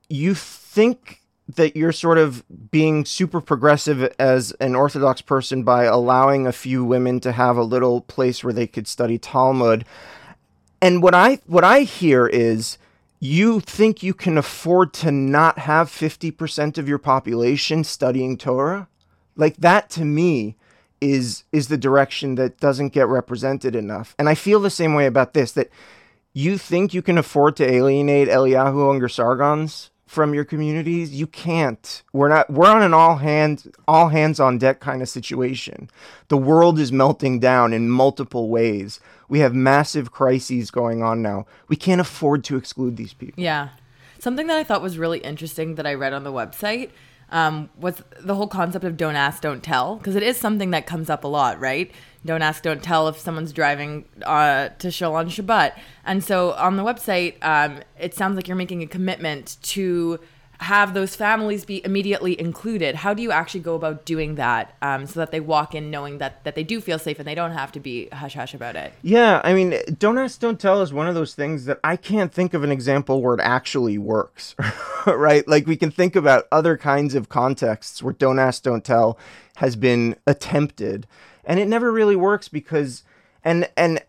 [0.10, 6.48] you think that you're sort of being super progressive as an Orthodox person by allowing
[6.48, 9.86] a few women to have a little place where they could study Talmud.
[10.82, 12.78] And what I what I hear is
[13.20, 18.88] you think you can afford to not have 50% of your population studying Torah?
[19.36, 20.56] Like that to me
[21.00, 24.16] is is the direction that doesn't get represented enough.
[24.18, 25.70] And I feel the same way about this that
[26.34, 32.04] you think you can afford to alienate Eliyahu Ungar Sargons from your communities you can't.
[32.14, 35.90] We're not we're on an all hands all hands on deck kind of situation.
[36.28, 39.00] The world is melting down in multiple ways.
[39.28, 41.46] We have massive crises going on now.
[41.68, 43.42] We can't afford to exclude these people.
[43.42, 43.70] Yeah.
[44.20, 46.90] Something that i thought was really interesting that i read on the website
[47.30, 50.86] um, was the whole concept of don't ask don't tell because it is something that
[50.86, 51.92] comes up a lot right
[52.26, 55.78] don't ask, don't tell if someone's driving uh, to shul on Shabbat.
[56.06, 60.20] And so on the website, um, it sounds like you're making a commitment to
[60.60, 62.96] have those families be immediately included.
[62.96, 66.20] How do you actually go about doing that um, so that they walk in knowing
[66.20, 68.76] that, that they do feel safe and they don't have to be hush hush about
[68.76, 68.94] it?
[69.02, 72.34] Yeah, I mean, don't ask, don't tell is one of those things that I can't
[72.34, 74.56] think of an example where it actually works,
[75.06, 75.48] right?
[75.48, 79.18] Like we can think about other kinds of contexts where don't ask, don't tell
[79.58, 81.08] has been attempted
[81.46, 83.04] and it never really works because
[83.44, 84.02] and and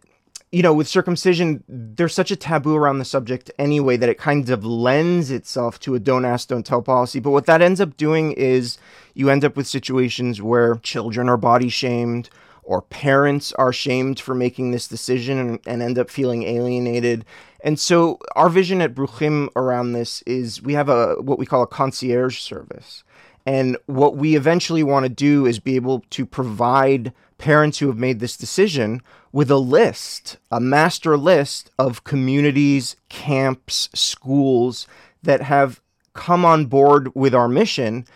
[0.53, 4.49] you know with circumcision there's such a taboo around the subject anyway that it kind
[4.51, 7.21] of lends itself to a don't ask don't tell policy.
[7.21, 8.79] But what that ends up doing is
[9.15, 12.31] you end up with situations where children are body shamed
[12.63, 17.25] or parents are shamed for making this decision and, and end up feeling alienated.
[17.63, 21.63] And so our vision at Bruchim around this is we have a what we call
[21.63, 23.05] a concierge service
[23.47, 27.97] And what we eventually want to do is be able to provide parents who have
[27.97, 29.01] made this decision
[29.33, 34.89] with a list, a master list of communities, camps, schools
[35.23, 35.81] that have
[36.13, 38.07] come on board with our mission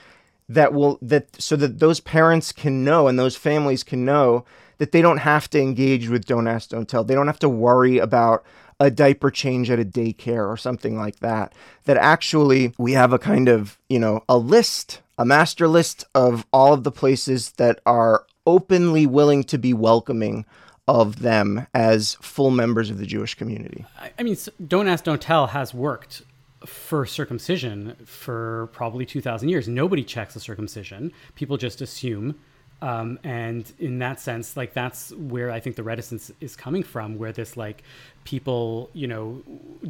[0.48, 4.44] that will that so that those parents can know and those families can know
[4.78, 7.04] that they don't have to engage with don't ask don't tell.
[7.04, 8.44] They don't have to worry about
[8.80, 11.54] a diaper change at a daycare or something like that.
[11.84, 16.46] That actually we have a kind of you know a list a master list of
[16.50, 20.46] all of the places that are openly willing to be welcoming
[20.88, 23.84] of them as full members of the Jewish community.
[24.18, 24.34] I mean,
[24.66, 26.22] Don't Ask, Don't Tell has worked
[26.64, 29.68] for circumcision for probably 2,000 years.
[29.68, 31.12] Nobody checks the circumcision.
[31.34, 32.38] People just assume.
[32.82, 37.18] Um, and in that sense, like that's where I think the reticence is coming from,
[37.18, 37.82] where this like
[38.24, 39.42] people, you know,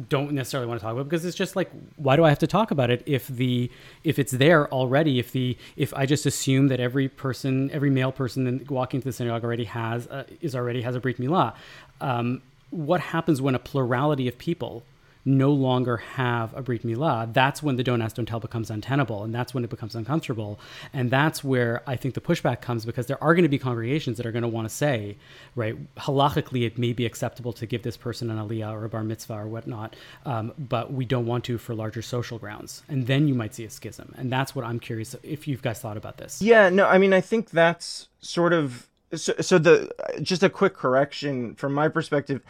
[0.09, 2.39] don't necessarily want to talk about it because it's just like, why do I have
[2.39, 3.71] to talk about it if the
[4.03, 5.19] if it's there already?
[5.19, 9.13] If the if I just assume that every person, every male person walking to the
[9.13, 11.53] synagogue already has uh, is already has a brit milah.
[12.01, 14.83] Um, what happens when a plurality of people
[15.25, 19.23] no longer have a Brit Milah, that's when the don't ask, don't tell becomes untenable.
[19.23, 20.59] And that's when it becomes uncomfortable.
[20.93, 24.17] And that's where I think the pushback comes because there are going to be congregations
[24.17, 25.17] that are going to want to say,
[25.55, 29.03] right, halachically, it may be acceptable to give this person an aliyah or a bar
[29.03, 32.83] mitzvah or whatnot, um, but we don't want to for larger social grounds.
[32.87, 34.13] And then you might see a schism.
[34.17, 36.41] And that's what I'm curious if you guys thought about this.
[36.41, 40.73] Yeah, no, I mean, I think that's sort of so, so the just a quick
[40.73, 42.41] correction from my perspective.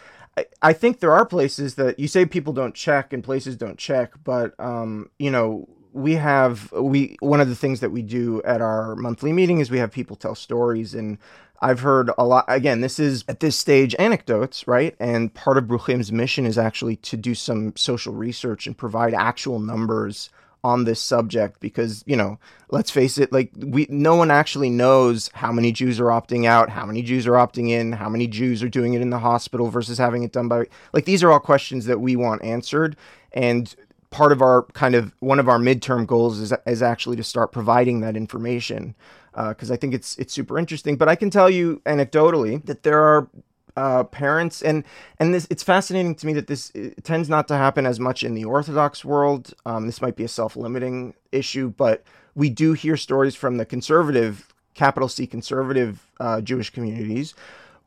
[0.62, 4.14] I, think there are places that you say people don't check and places don't check,
[4.24, 8.62] but um, you know, we have we one of the things that we do at
[8.62, 11.18] our monthly meeting is we have people tell stories and
[11.60, 14.96] I've heard a lot again this is at this stage anecdotes right?
[15.00, 19.60] And part of Bruchim's mission is actually to do some social research and provide actual
[19.60, 20.30] numbers
[20.64, 22.38] on this subject because you know
[22.70, 26.70] let's face it like we no one actually knows how many Jews are opting out
[26.70, 29.70] how many Jews are opting in how many Jews are doing it in the hospital
[29.70, 32.96] versus having it done by like these are all questions that we want answered.
[33.34, 33.74] And
[34.12, 37.52] part of our kind of one of our midterm goals is, is actually to start
[37.52, 38.94] providing that information
[39.34, 40.98] because uh, I think it's it's super interesting.
[40.98, 43.28] But I can tell you anecdotally that there are
[43.76, 44.84] uh, parents and
[45.20, 46.72] and this it's fascinating to me that this
[47.04, 49.54] tends not to happen as much in the Orthodox world.
[49.66, 52.04] Um, this might be a self-limiting issue, but
[52.36, 57.34] we do hear stories from the conservative, capital C conservative uh, Jewish communities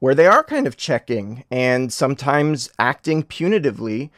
[0.05, 4.11] where they are kind of checking and sometimes acting punitively.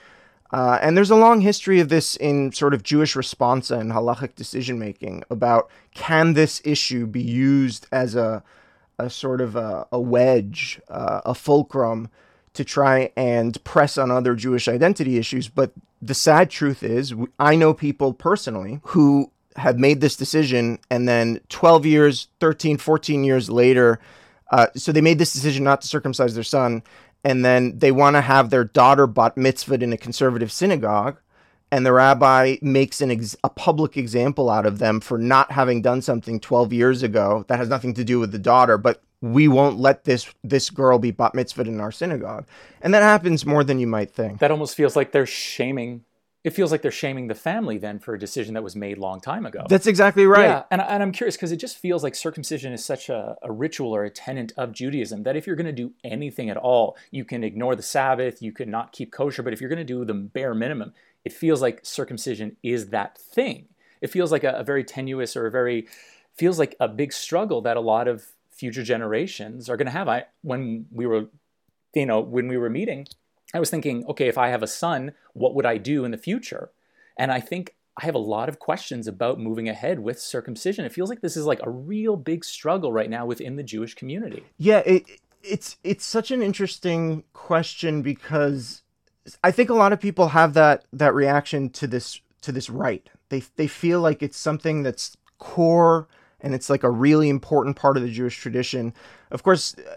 [0.53, 4.35] Uh, and there's a long history of this in sort of Jewish response and halachic
[4.35, 8.43] decision making about can this issue be used as a
[8.99, 12.09] a sort of a, a wedge, uh, a fulcrum
[12.55, 15.49] to try and press on other Jewish identity issues.
[15.49, 21.09] But the sad truth is, I know people personally who have made this decision and
[21.09, 24.01] then 12 years, 13, 14 years later,
[24.51, 26.83] uh, so they made this decision not to circumcise their son,
[27.25, 31.19] and then they want to have their daughter bat mitzvahed in a conservative synagogue
[31.77, 35.83] and the rabbi makes an ex- a public example out of them for not having
[35.83, 39.47] done something 12 years ago that has nothing to do with the daughter but we
[39.47, 42.47] won't let this this girl be bat mitzvahed in our synagogue
[42.81, 46.03] and that happens more than you might think that almost feels like they're shaming
[46.45, 49.21] it feels like they're shaming the family then for a decision that was made long
[49.21, 49.67] time ago.
[49.69, 50.45] That's exactly right.
[50.45, 53.51] Yeah, and, and I'm curious because it just feels like circumcision is such a, a
[53.51, 56.97] ritual or a tenet of Judaism that if you're going to do anything at all,
[57.11, 59.85] you can ignore the Sabbath, you can not keep kosher, but if you're going to
[59.85, 60.93] do the bare minimum,
[61.27, 63.67] it feels like circumcision is that thing.
[64.01, 65.89] It feels like a, a very tenuous or a very
[66.35, 70.09] feels like a big struggle that a lot of future generations are going to have.
[70.09, 71.25] I when we were,
[71.95, 73.09] you know, when we were meeting,
[73.53, 76.17] I was thinking, okay, if I have a son, what would I do in the
[76.17, 76.71] future?
[77.19, 80.85] And I think I have a lot of questions about moving ahead with circumcision.
[80.85, 83.95] It feels like this is like a real big struggle right now within the Jewish
[83.95, 84.45] community.
[84.59, 85.07] Yeah, it,
[85.43, 88.83] it's it's such an interesting question because
[89.43, 93.09] I think a lot of people have that that reaction to this to this right.
[93.29, 96.09] They they feel like it's something that's core
[96.41, 98.95] and it's like a really important part of the Jewish tradition.
[99.31, 99.97] Of course, uh,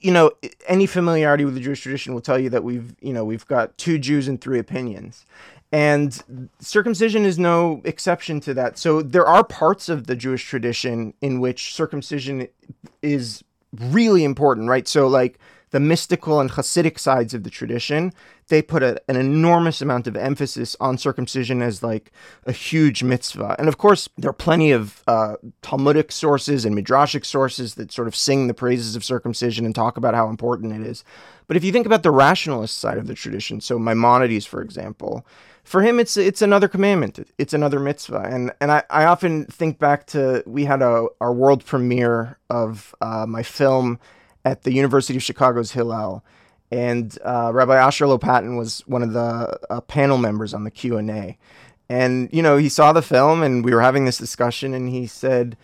[0.00, 0.32] you know,
[0.66, 3.76] any familiarity with the Jewish tradition will tell you that we've, you know, we've got
[3.78, 5.24] two Jews and three opinions.
[5.72, 8.76] And circumcision is no exception to that.
[8.76, 12.48] So there are parts of the Jewish tradition in which circumcision
[13.02, 14.88] is really important, right?
[14.88, 15.38] So like
[15.70, 18.12] the mystical and Hasidic sides of the tradition,
[18.50, 22.12] they put a, an enormous amount of emphasis on circumcision as like
[22.44, 23.56] a huge mitzvah.
[23.58, 28.08] And of course, there are plenty of uh, Talmudic sources and midrashic sources that sort
[28.08, 31.02] of sing the praises of circumcision and talk about how important it is.
[31.46, 35.26] But if you think about the rationalist side of the tradition, so Maimonides, for example,
[35.62, 39.78] for him it's it's another commandment it's another mitzvah and and i, I often think
[39.78, 44.00] back to we had a our world premiere of uh, my film
[44.44, 46.24] at the university of chicago's hillel
[46.70, 51.38] and uh, rabbi asher lopatin was one of the uh, panel members on the q&a
[51.88, 55.06] and you know he saw the film and we were having this discussion and he
[55.06, 55.56] said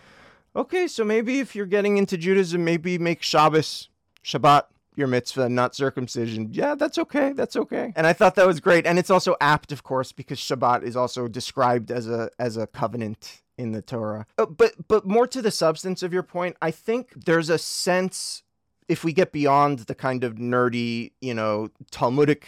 [0.55, 3.89] okay so maybe if you're getting into judaism maybe make shabbos
[4.23, 4.63] shabbat
[4.97, 6.49] your mitzvah, not circumcision.
[6.51, 7.31] Yeah, that's okay.
[7.31, 7.93] That's okay.
[7.95, 8.85] And I thought that was great.
[8.87, 12.65] And it's also apt, of course, because Shabbat is also described as a as a
[12.65, 14.25] covenant in the Torah.
[14.37, 18.41] Uh, but but more to the substance of your point, I think there's a sense
[18.87, 22.45] if we get beyond the kind of nerdy, you know, Talmudic,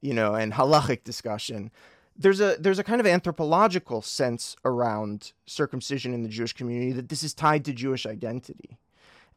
[0.00, 1.70] you know, and halachic discussion,
[2.18, 7.08] there's a there's a kind of anthropological sense around circumcision in the Jewish community that
[7.08, 8.78] this is tied to Jewish identity,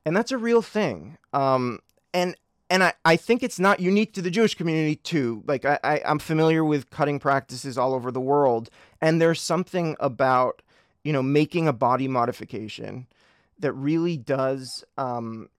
[0.06, 1.18] and that's a real thing.
[1.34, 1.80] Um,
[2.14, 2.36] and
[2.70, 5.43] and I, I think it's not unique to the Jewish community too.
[5.45, 8.70] Like I, I I'm familiar with cutting practices all over the world,
[9.02, 10.62] and there's something about
[11.04, 13.08] you know making a body modification
[13.60, 15.50] that really does um,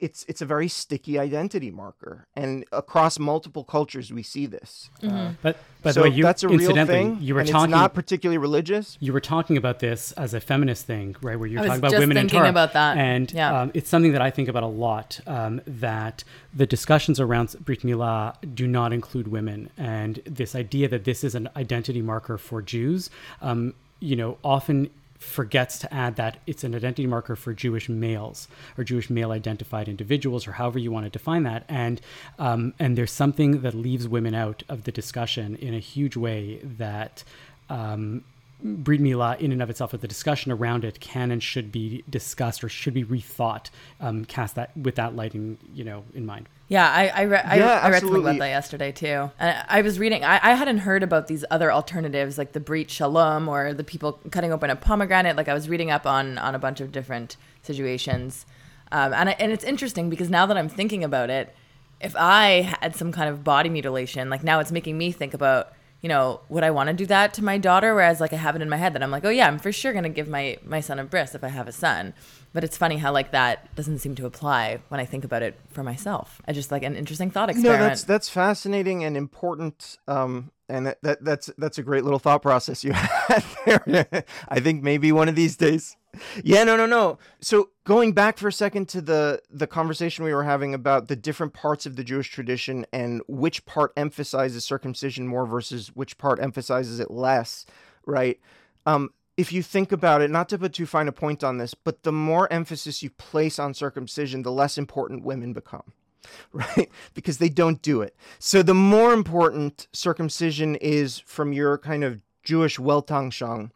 [0.00, 4.90] it's it's a very sticky identity marker, and across multiple cultures we see this.
[5.02, 5.16] Mm-hmm.
[5.16, 7.18] Uh, but but so you, that's a real thing.
[7.20, 8.96] You were and talking it's not particularly religious.
[9.00, 11.38] You were talking about this as a feminist thing, right?
[11.38, 12.96] Where you're I talking about women in thinking Torah, about that.
[12.96, 13.60] and Yeah.
[13.62, 15.20] um, it's something that I think about a lot.
[15.26, 16.24] Um, that
[16.54, 21.34] the discussions around Brit Milah do not include women, and this idea that this is
[21.34, 26.74] an identity marker for Jews, um, you know, often forgets to add that it's an
[26.74, 31.10] identity marker for Jewish males or Jewish male identified individuals or however you want to
[31.10, 31.64] define that.
[31.68, 32.00] And
[32.38, 36.60] um, and there's something that leaves women out of the discussion in a huge way
[36.62, 37.24] that
[37.68, 38.24] um,
[38.60, 42.02] Brit Milah, in and of itself, with the discussion around it, can and should be
[42.10, 46.48] discussed or should be rethought, um, cast that with that lighting, you know, in mind.
[46.66, 48.20] Yeah, I I, re- I, Yeah, I read something absolutely.
[48.30, 49.30] about that yesterday too.
[49.38, 50.24] And I was reading.
[50.24, 54.20] I, I hadn't heard about these other alternatives like the Brit Shalom or the people
[54.30, 55.36] cutting open a pomegranate.
[55.36, 58.44] Like I was reading up on on a bunch of different situations,
[58.90, 61.54] um, and I, and it's interesting because now that I'm thinking about it,
[62.00, 65.72] if I had some kind of body mutilation, like now it's making me think about.
[66.00, 67.94] You know, would I want to do that to my daughter?
[67.94, 69.72] Whereas, like, I have it in my head that I'm like, oh yeah, I'm for
[69.72, 72.14] sure gonna give my my son a bris if I have a son.
[72.52, 75.58] But it's funny how like that doesn't seem to apply when I think about it
[75.70, 76.40] for myself.
[76.46, 77.82] I just like an interesting thought experiment.
[77.82, 79.98] No, that's that's fascinating and important.
[80.06, 84.24] Um, and that, that that's that's a great little thought process you had there.
[84.48, 85.96] I think maybe one of these days.
[86.42, 87.18] Yeah, no, no, no.
[87.40, 91.16] So going back for a second to the the conversation we were having about the
[91.16, 96.40] different parts of the Jewish tradition and which part emphasizes circumcision more versus which part
[96.40, 97.66] emphasizes it less,
[98.06, 98.40] right?
[98.86, 101.72] Um, if you think about it, not to put too fine a point on this,
[101.72, 105.92] but the more emphasis you place on circumcision, the less important women become
[106.52, 106.90] right?
[107.14, 108.16] Because they don't do it.
[108.38, 113.70] So the more important circumcision is from your kind of Jewish Weltanschauung,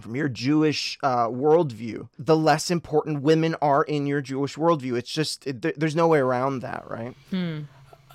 [0.00, 4.96] from your Jewish uh, worldview, the less important women are in your Jewish worldview.
[4.96, 7.14] It's just it, there's no way around that, right?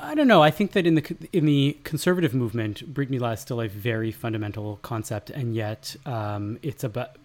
[0.04, 0.42] I don't know.
[0.42, 4.12] I think that in the in the conservative movement, Brit Milah is still a very
[4.12, 7.18] fundamental concept, and yet um, it's about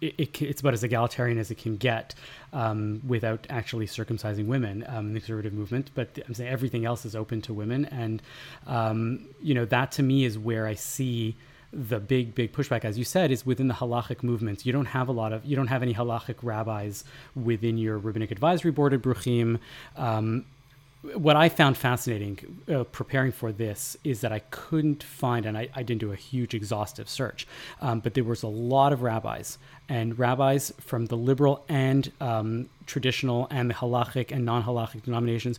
[0.00, 2.14] it, it, it's about as egalitarian as it can get
[2.52, 5.90] um, without actually circumcising women um, in the conservative movement.
[5.94, 8.22] But I'm saying everything else is open to women, and
[8.68, 11.34] um, you know that to me is where I see
[11.72, 14.66] the big big pushback as you said is within the halachic movements.
[14.66, 17.04] You don't have a lot of you don't have any halachic rabbis
[17.34, 19.58] within your rabbinic advisory board at bruchim.
[19.96, 20.44] Um,
[21.14, 25.68] what I found fascinating uh, preparing for this is that I couldn't find, and I,
[25.74, 27.46] I didn't do a huge exhaustive search,
[27.80, 29.58] um, but there was a lot of rabbis
[29.92, 35.58] and rabbis from the liberal and um, traditional and the halachic and non-halachic denominations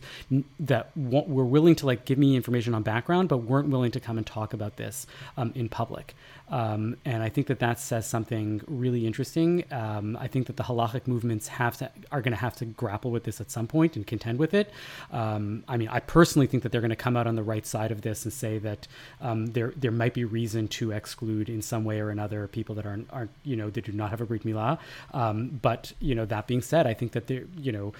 [0.58, 4.18] that were willing to like give me information on background, but weren't willing to come
[4.18, 5.06] and talk about this
[5.36, 6.14] um, in public.
[6.50, 9.64] Um, and I think that that says something really interesting.
[9.70, 13.10] Um, I think that the halachic movements have to are going to have to grapple
[13.10, 14.70] with this at some point and contend with it.
[15.10, 17.64] Um, I mean, I personally think that they're going to come out on the right
[17.64, 18.86] side of this and say that
[19.22, 22.84] um, there there might be reason to exclude in some way or another people that
[22.84, 24.78] aren't aren't you know that do not have a brit milah.
[25.12, 27.92] Um, but you know that being said, I think that there you know.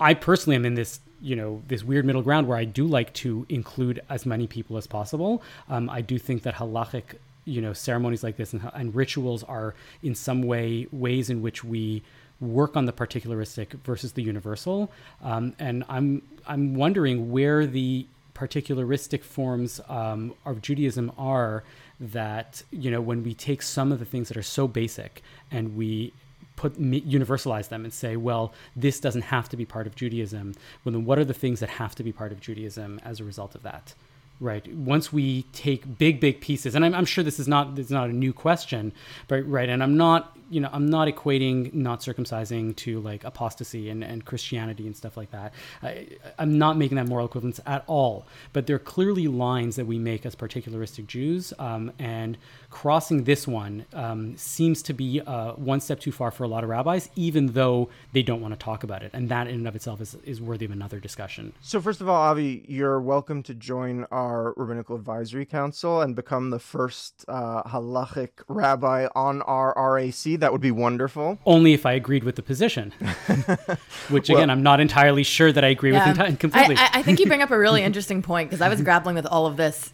[0.00, 3.12] I personally am in this, you know, this weird middle ground where I do like
[3.14, 5.42] to include as many people as possible.
[5.68, 9.74] Um, I do think that halachic, you know, ceremonies like this and, and rituals are
[10.02, 12.02] in some way ways in which we
[12.40, 14.90] work on the particularistic versus the universal.
[15.22, 21.62] Um, and I'm I'm wondering where the particularistic forms um, of Judaism are
[22.00, 25.76] that you know when we take some of the things that are so basic and
[25.76, 26.12] we
[26.56, 30.92] put universalize them and say well this doesn't have to be part of Judaism well
[30.92, 33.54] then what are the things that have to be part of Judaism as a result
[33.54, 33.94] of that
[34.40, 37.86] right once we take big big pieces and I'm, I'm sure this is not this
[37.86, 38.92] is not a new question
[39.28, 43.90] but right and i'm not you know i'm not equating not circumcising to like apostasy
[43.90, 46.08] and, and christianity and stuff like that I,
[46.38, 49.98] i'm not making that moral equivalence at all but there are clearly lines that we
[49.98, 52.36] make as particularistic jews um, and
[52.74, 56.64] crossing this one um, seems to be uh, one step too far for a lot
[56.64, 59.12] of rabbis, even though they don't want to talk about it.
[59.14, 61.52] And that in and of itself is, is worthy of another discussion.
[61.60, 64.23] So, first of all, Avi, you're welcome to join our
[64.56, 70.38] Rabbinical Advisory Council and become the first uh, halachic rabbi on our RAC.
[70.40, 71.38] That would be wonderful.
[71.46, 72.92] Only if I agreed with the position,
[74.08, 76.76] which again, well, I'm not entirely sure that I agree yeah, with enti- completely.
[76.76, 79.26] I, I think you bring up a really interesting point because I was grappling with
[79.26, 79.92] all of this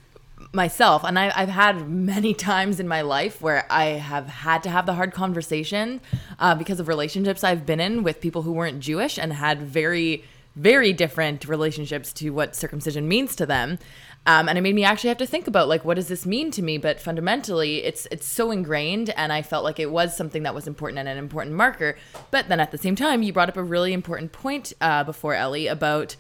[0.53, 4.71] myself and I, have had many times in my life where i have had to
[4.71, 6.01] have the hard conversation
[6.41, 10.25] uh, because of relationships i've been in with people who weren't jewish and had very
[10.57, 13.79] very different relationships to what circumcision means to them
[14.27, 16.51] um, and it made me actually have to think about like what does this mean
[16.53, 16.77] to me?
[16.79, 20.67] But fundamentally it's it's so ingrained and i felt like it was something that was
[20.67, 21.97] important and an important marker.
[22.31, 25.35] But then at the same time you brought up a really important point uh, before
[25.35, 26.17] ellie about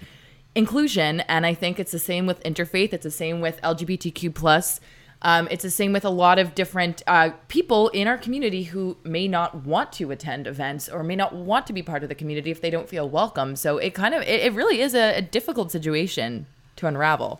[0.55, 1.20] inclusion.
[1.20, 2.92] And i think it's the same with interfaith.
[2.92, 4.80] It's the same with lgbtq plus.
[5.22, 8.96] Um, it's the same with a lot of different uh, people in our community who
[9.05, 12.14] may not want to attend events or may not want to be part of the
[12.14, 13.55] community if they don't feel welcome.
[13.55, 16.46] So it kind of it, it really is a, a difficult situation
[16.76, 17.38] to unravel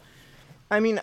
[0.71, 1.01] i mean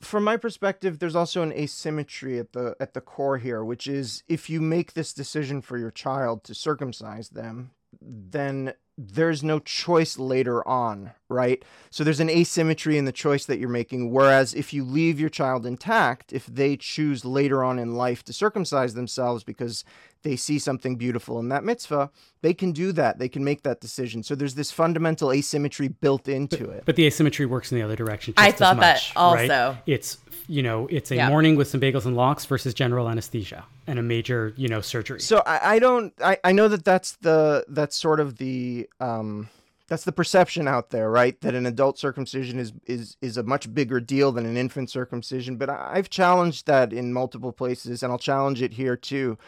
[0.00, 4.22] from my perspective there's also an asymmetry at the at the core here which is
[4.28, 10.18] if you make this decision for your child to circumcise them then there's no choice
[10.18, 11.62] later on, right?
[11.90, 14.10] So there's an asymmetry in the choice that you're making.
[14.10, 18.32] Whereas if you leave your child intact, if they choose later on in life to
[18.32, 19.84] circumcise themselves because
[20.22, 23.18] they see something beautiful in that mitzvah, they can do that.
[23.18, 24.22] They can make that decision.
[24.22, 26.82] So there's this fundamental asymmetry built into but, it.
[26.86, 28.32] But the asymmetry works in the other direction.
[28.38, 29.70] I thought much, that also.
[29.72, 29.82] Right?
[29.86, 30.18] It's
[30.48, 31.28] you know, it's a yeah.
[31.28, 35.20] morning with some bagels and lox versus general anesthesia and a major, you know, surgery.
[35.20, 39.48] So I, I don't, I, I know that that's the, that's sort of the, um,
[39.88, 41.40] that's the perception out there, right?
[41.40, 45.56] That an adult circumcision is is is a much bigger deal than an infant circumcision.
[45.56, 49.38] But I've challenged that in multiple places, and I'll challenge it here too.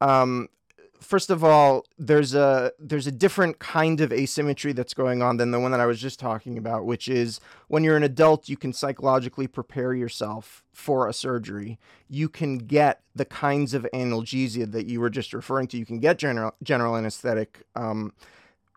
[0.00, 0.48] Um,
[1.02, 5.50] first of all, there's a there's a different kind of asymmetry that's going on than
[5.50, 8.56] the one that I was just talking about, which is when you're an adult, you
[8.56, 11.78] can psychologically prepare yourself for a surgery.
[12.08, 15.78] You can get the kinds of analgesia that you were just referring to.
[15.78, 17.62] You can get general general anesthetic.
[17.74, 18.12] Um,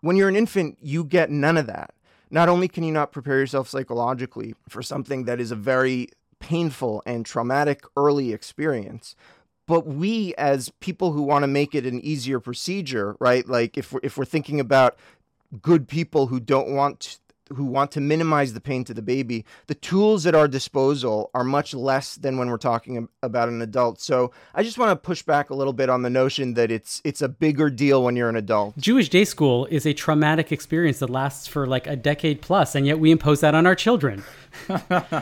[0.00, 1.94] when you're an infant, you get none of that.
[2.30, 6.08] Not only can you not prepare yourself psychologically for something that is a very
[6.38, 9.14] painful and traumatic early experience,
[9.66, 13.92] but we as people who want to make it an easier procedure right like if
[13.92, 14.96] we're, if we're thinking about
[15.62, 17.18] good people who don't want
[17.54, 21.44] who want to minimize the pain to the baby the tools at our disposal are
[21.44, 24.00] much less than when we're talking about an adult.
[24.00, 27.00] So i just want to push back a little bit on the notion that it's
[27.04, 28.76] it's a bigger deal when you're an adult.
[28.78, 32.86] Jewish day school is a traumatic experience that lasts for like a decade plus and
[32.86, 34.24] yet we impose that on our children.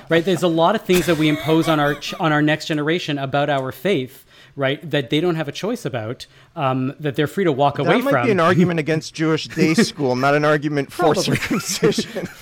[0.08, 0.24] Right?
[0.24, 3.50] There's a lot of things that we impose on our on our next generation about
[3.50, 4.23] our faith
[4.56, 4.88] right?
[4.88, 6.26] That they don't have a choice about,
[6.56, 8.04] um, that they're free to walk that away from.
[8.04, 12.28] That might be an argument against Jewish day school, not an argument for circumcision.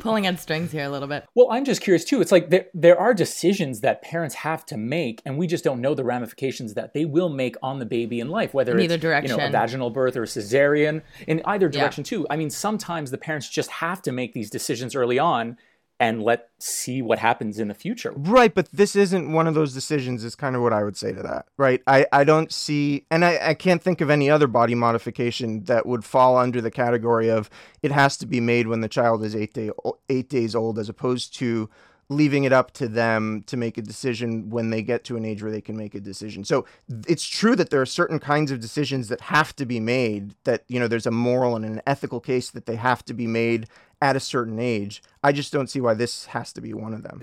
[0.00, 1.26] Pulling on strings here a little bit.
[1.34, 2.22] Well, I'm just curious too.
[2.22, 5.82] It's like there, there are decisions that parents have to make, and we just don't
[5.82, 9.00] know the ramifications that they will make on the baby in life, whether in it's
[9.00, 9.32] direction.
[9.32, 11.02] you know a vaginal birth or a cesarean.
[11.26, 12.08] In either direction yeah.
[12.08, 12.26] too.
[12.30, 15.58] I mean, sometimes the parents just have to make these decisions early on
[16.00, 18.12] and let's see what happens in the future.
[18.16, 21.12] Right, but this isn't one of those decisions is kind of what I would say
[21.12, 21.46] to that.
[21.58, 21.82] Right?
[21.86, 25.84] I, I don't see and I, I can't think of any other body modification that
[25.84, 27.50] would fall under the category of
[27.82, 29.70] it has to be made when the child is eight day
[30.08, 31.68] eight days old as opposed to
[32.10, 35.42] leaving it up to them to make a decision when they get to an age
[35.42, 36.44] where they can make a decision.
[36.44, 36.66] So
[37.06, 40.64] it's true that there are certain kinds of decisions that have to be made that
[40.66, 43.68] you know there's a moral and an ethical case that they have to be made
[44.02, 45.02] at a certain age.
[45.22, 47.22] I just don't see why this has to be one of them.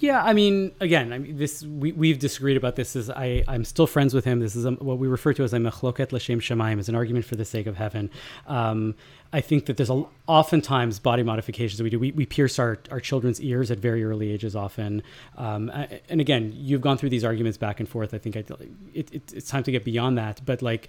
[0.00, 2.96] Yeah, I mean, again, I mean, this we we've disagreed about this.
[2.96, 4.40] Is I I'm still friends with him.
[4.40, 7.24] This is a, what we refer to as a mechloket l'shem shemaim, is an argument
[7.24, 8.10] for the sake of heaven.
[8.48, 8.96] Um,
[9.32, 11.98] I think that there's a, oftentimes body modifications that we do.
[11.98, 15.02] We, we pierce our, our children's ears at very early ages often.
[15.36, 15.70] Um,
[16.08, 18.14] and again, you've gone through these arguments back and forth.
[18.14, 18.44] I think I,
[18.94, 20.40] it, it, it's time to get beyond that.
[20.46, 20.88] But like,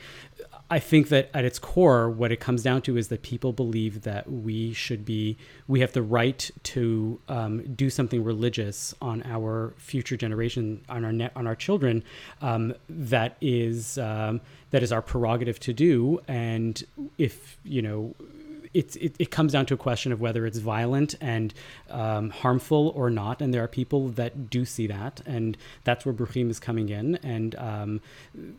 [0.70, 4.02] I think that at its core, what it comes down to is that people believe
[4.02, 5.38] that we should be,
[5.68, 11.14] we have the right to um, do something religious on our future generation, on our
[11.14, 12.04] net, on our children,
[12.42, 14.42] um, that is um,
[14.72, 16.20] that is our prerogative to do.
[16.28, 16.84] And
[17.18, 18.14] if you know,
[18.78, 21.52] it's it, it, comes down to a question of whether it's violent and
[21.90, 23.42] um, harmful or not.
[23.42, 27.16] And there are people that do see that, and that's where Bruchim is coming in.
[27.24, 28.02] And um,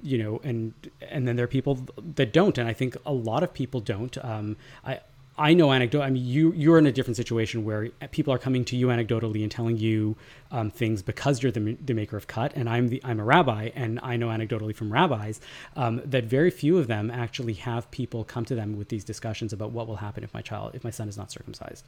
[0.02, 3.44] you know, and and then there are people that don't, and I think a lot
[3.44, 4.18] of people don't.
[4.24, 5.00] Um, I
[5.38, 6.02] I know anecdote.
[6.02, 9.42] I mean, you you're in a different situation where people are coming to you anecdotally
[9.42, 10.16] and telling you
[10.50, 13.70] um, things because you're the, the maker of cut, and I'm the I'm a rabbi,
[13.74, 15.40] and I know anecdotally from rabbis
[15.76, 19.52] um, that very few of them actually have people come to them with these discussions
[19.52, 21.84] about what will happen if my child if my son is not circumcised.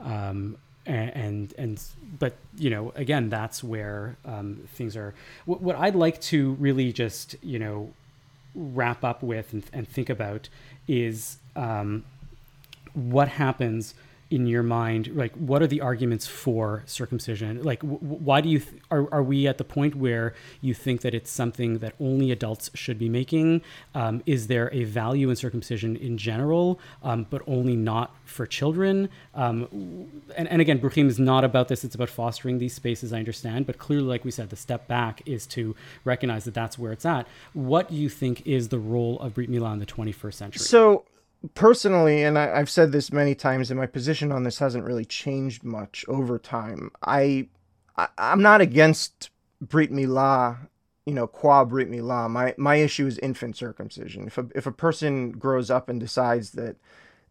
[0.00, 1.84] Um, and, and,
[2.18, 6.92] but you know again that's where um, things are what, what I'd like to really
[6.92, 7.92] just you know
[8.54, 10.48] wrap up with and, and think about
[10.88, 12.04] is um,
[12.98, 13.94] what happens
[14.30, 15.08] in your mind?
[15.14, 17.62] Like what are the arguments for circumcision?
[17.62, 21.00] Like w- why do you th- are, are we at the point where you think
[21.00, 23.62] that it's something that only adults should be making?
[23.94, 29.08] Um, is there a value in circumcision in general um, but only not for children?
[29.34, 31.82] Um, and, and again bruchim is not about this.
[31.82, 33.66] It's about fostering these spaces i understand.
[33.66, 35.74] But clearly like we said the step back is to
[36.04, 37.26] recognize that that's where it's at.
[37.54, 40.60] What do you think is the role of brit milah in the 21st century?
[40.60, 41.04] So
[41.54, 45.04] personally, and I, have said this many times, and my position on this hasn't really
[45.04, 46.90] changed much over time.
[47.02, 47.48] I,
[47.96, 49.30] I am not against
[49.60, 50.68] Brit Milah,
[51.06, 52.30] you know, qua Brit Milah.
[52.30, 54.26] My my issue is infant circumcision.
[54.26, 56.76] If a if a person grows up and decides that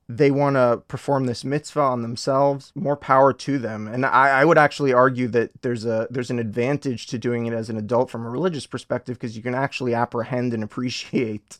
[0.09, 3.87] they want to perform this mitzvah on themselves, more power to them.
[3.87, 7.53] And I, I would actually argue that there's a there's an advantage to doing it
[7.53, 11.57] as an adult from a religious perspective because you can actually apprehend and appreciate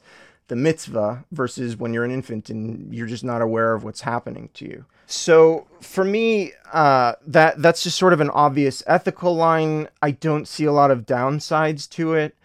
[0.48, 4.50] the mitzvah versus when you're an infant and you're just not aware of what's happening
[4.54, 4.86] to you.
[5.06, 9.88] So for me, uh, that that's just sort of an obvious ethical line.
[10.02, 12.36] I don't see a lot of downsides to it,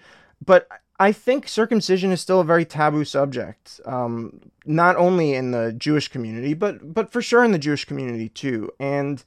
[0.44, 5.72] but I think circumcision is still a very taboo subject, um, not only in the
[5.72, 8.70] Jewish community, but but for sure in the Jewish community too.
[8.78, 9.24] And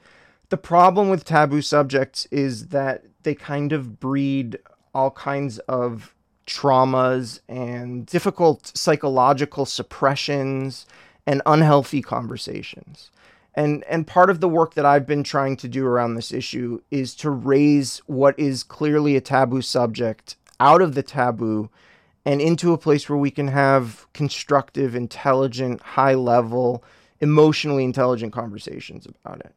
[0.50, 4.60] the problem with taboo subjects is that they kind of breed
[4.94, 6.16] all kinds of
[6.46, 10.86] traumas and difficult psychological suppressions
[11.26, 13.12] and unhealthy conversations.
[13.56, 16.82] And and part of the work that I've been trying to do around this issue
[16.91, 21.70] is to raise what is clearly a taboo subject out of the taboo
[22.26, 26.84] and into a place where we can have constructive, intelligent, high level,
[27.22, 29.54] emotionally intelligent conversations about it.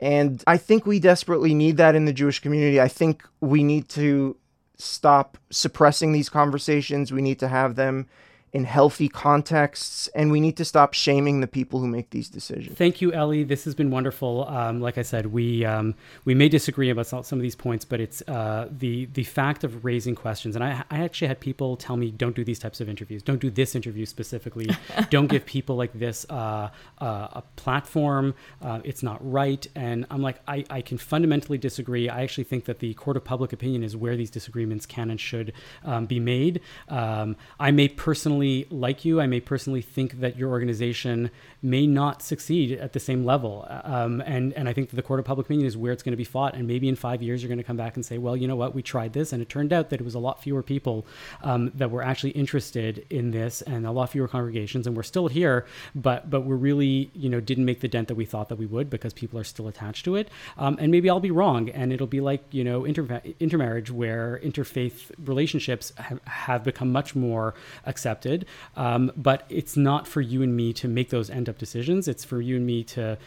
[0.00, 2.80] And I think we desperately need that in the Jewish community.
[2.80, 4.36] I think we need to
[4.78, 7.12] stop suppressing these conversations.
[7.12, 8.06] We need to have them
[8.52, 12.76] in healthy contexts, and we need to stop shaming the people who make these decisions.
[12.76, 13.44] Thank you, Ellie.
[13.44, 14.48] This has been wonderful.
[14.48, 15.94] Um, like I said, we um,
[16.24, 19.84] we may disagree about some of these points, but it's uh, the the fact of
[19.84, 20.54] raising questions.
[20.54, 23.22] And I, I actually had people tell me, don't do these types of interviews.
[23.22, 24.68] Don't do this interview specifically.
[25.10, 26.70] don't give people like this uh,
[27.00, 28.34] uh, a platform.
[28.62, 29.66] Uh, it's not right.
[29.74, 32.08] And I'm like, I, I can fundamentally disagree.
[32.08, 35.20] I actually think that the court of public opinion is where these disagreements can and
[35.20, 35.52] should
[35.84, 36.60] um, be made.
[36.88, 39.20] Um, I may personally personally like you.
[39.20, 41.30] I may personally think that your organization
[41.60, 43.66] may not succeed at the same level.
[43.68, 46.12] Um, and, and I think that the court of public opinion is where it's going
[46.12, 46.54] to be fought.
[46.54, 48.54] And maybe in five years, you're going to come back and say, well, you know
[48.54, 49.32] what, we tried this.
[49.32, 51.04] And it turned out that it was a lot fewer people
[51.42, 54.86] um, that were actually interested in this and a lot fewer congregations.
[54.86, 55.66] And we're still here,
[55.96, 58.66] but, but we're really, you know, didn't make the dent that we thought that we
[58.66, 60.28] would because people are still attached to it.
[60.56, 61.70] Um, and maybe I'll be wrong.
[61.70, 67.16] And it'll be like, you know, inter- intermarriage where interfaith relationships have, have become much
[67.16, 68.27] more accepted
[68.76, 72.08] um, but it's not for you and me to make those end up decisions.
[72.08, 73.18] It's for you and me to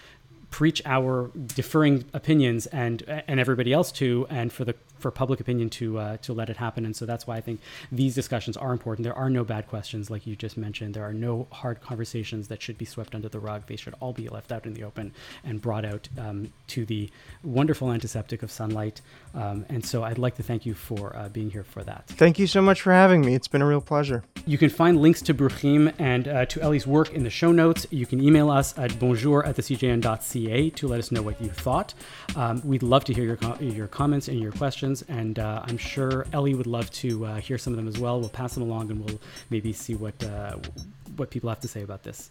[0.50, 5.70] preach our differing opinions and and everybody else to, and for the for public opinion
[5.72, 6.86] to uh, to let it happen.
[6.86, 7.60] And so that's why I think
[7.92, 9.04] these discussions are important.
[9.04, 10.94] There are no bad questions, like you just mentioned.
[10.94, 13.64] There are no hard conversations that should be swept under the rug.
[13.68, 17.10] They should all be left out in the open and brought out um, to the
[17.44, 19.02] wonderful antiseptic of sunlight.
[19.34, 22.08] Um, and so I'd like to thank you for uh, being here for that.
[22.08, 23.36] Thank you so much for having me.
[23.36, 24.24] It's been a real pleasure.
[24.46, 27.86] You can find links to Bruchim and uh, to Ellie's work in the show notes.
[27.92, 31.94] You can email us at bonjour at thecjn.ca to let us know what you thought.
[32.36, 35.64] Um, we'd love to hear your, co- your comments and your questions questions, and uh,
[35.66, 38.20] I'm sure Ellie would love to uh, hear some of them as well.
[38.20, 40.58] We'll pass them along, and we'll maybe see what uh,
[41.16, 42.30] what people have to say about this.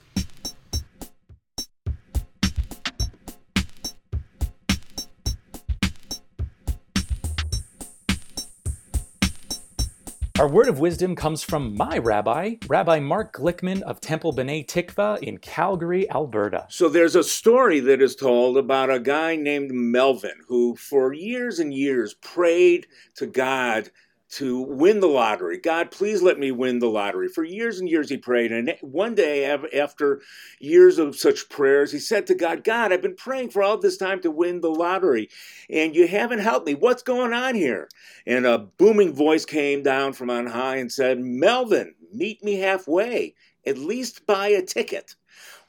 [10.41, 15.23] Our word of wisdom comes from my rabbi, Rabbi Mark Glickman of Temple B'nai Tikva
[15.23, 16.65] in Calgary, Alberta.
[16.71, 21.59] So there's a story that is told about a guy named Melvin who, for years
[21.59, 22.87] and years, prayed
[23.17, 23.91] to God
[24.31, 25.59] to win the lottery.
[25.59, 27.29] God, please let me win the lottery.
[27.29, 28.53] For years and years he prayed.
[28.53, 30.23] And one day, after
[30.61, 33.97] years of such prayers, he said to God, God, I've been praying for all this
[33.97, 35.29] time to win the lottery,
[35.69, 36.75] and you haven't helped me.
[36.75, 37.89] What's going on here?
[38.25, 43.35] And a booming voice came down from on high and said, Melvin, meet me halfway.
[43.67, 45.17] At least buy a ticket.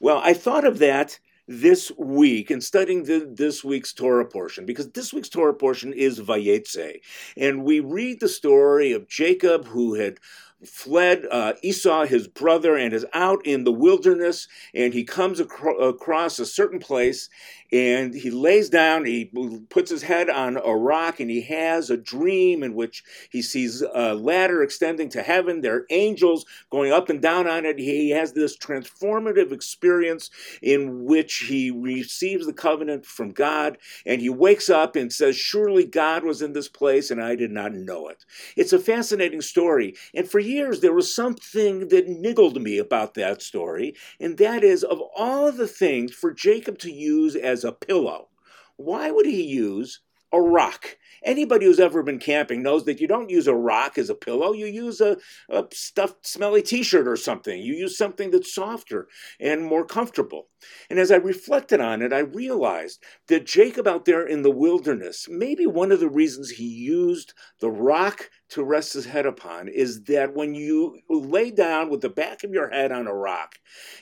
[0.00, 1.18] Well, I thought of that
[1.48, 6.20] this week and studying the, this week's Torah portion because this week's Torah portion is
[6.20, 7.00] Vayetze.
[7.36, 10.18] And we read the story of Jacob who had
[10.64, 14.48] fled uh, Esau, his brother, and is out in the wilderness.
[14.74, 17.28] And he comes acro- across a certain place
[17.72, 19.32] and he lays down, he
[19.70, 23.80] puts his head on a rock, and he has a dream in which he sees
[23.94, 25.62] a ladder extending to heaven.
[25.62, 27.78] There are angels going up and down on it.
[27.78, 30.28] He has this transformative experience
[30.60, 35.86] in which he receives the covenant from God, and he wakes up and says, Surely
[35.86, 38.26] God was in this place, and I did not know it.
[38.54, 39.94] It's a fascinating story.
[40.14, 44.84] And for years, there was something that niggled me about that story, and that is
[44.84, 48.28] of all the things for Jacob to use as a pillow.
[48.76, 50.00] Why would he use
[50.32, 50.96] a rock?
[51.24, 54.52] Anybody who's ever been camping knows that you don't use a rock as a pillow.
[54.52, 55.18] You use a,
[55.48, 57.60] a stuffed, smelly t shirt or something.
[57.60, 59.06] You use something that's softer
[59.38, 60.48] and more comfortable.
[60.90, 65.26] And as I reflected on it, I realized that Jacob out there in the wilderness,
[65.28, 70.02] maybe one of the reasons he used the rock to rest his head upon is
[70.04, 73.54] that when you lay down with the back of your head on a rock,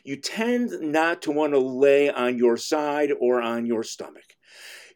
[0.05, 4.37] you tend not to want to lay on your side or on your stomach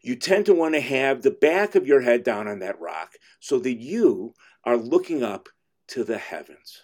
[0.05, 3.13] you tend to want to have the back of your head down on that rock
[3.39, 5.49] so that you are looking up
[5.87, 6.83] to the heavens.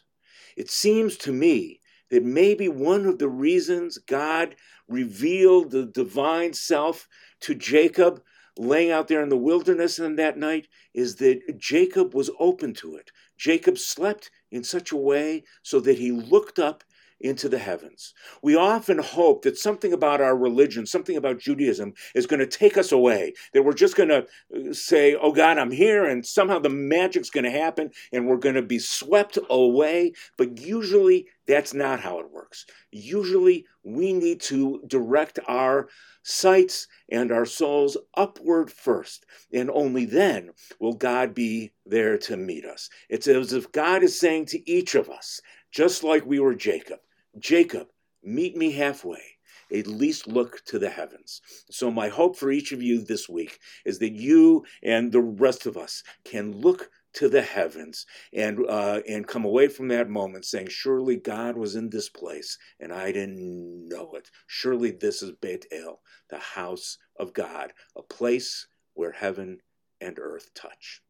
[0.57, 4.55] It seems to me that maybe one of the reasons God
[4.87, 7.07] revealed the divine self
[7.41, 8.23] to Jacob
[8.57, 12.95] laying out there in the wilderness on that night is that Jacob was open to
[12.95, 13.11] it.
[13.37, 16.83] Jacob slept in such a way so that he looked up
[17.23, 18.13] into the heavens.
[18.41, 22.77] We often hope that something about our religion, something about Judaism, is going to take
[22.77, 26.59] us away, that we're just going to uh, say, Oh God, I'm here, and somehow
[26.59, 30.13] the magic's going to happen and we're going to be swept away.
[30.37, 32.65] But usually that's not how it works.
[32.91, 35.89] Usually we need to direct our
[36.23, 42.65] sights and our souls upward first, and only then will God be there to meet
[42.65, 42.89] us.
[43.09, 45.41] It's as if God is saying to each of us,
[45.71, 46.99] just like we were Jacob,
[47.39, 47.87] Jacob,
[48.23, 49.37] meet me halfway.
[49.73, 51.41] At least look to the heavens.
[51.69, 55.65] So, my hope for each of you this week is that you and the rest
[55.65, 60.45] of us can look to the heavens and uh, and come away from that moment
[60.45, 64.29] saying, "Surely God was in this place, and I didn't know it.
[64.47, 69.59] Surely this is Beit El, the house of God, a place where heaven
[70.01, 71.01] and earth touch."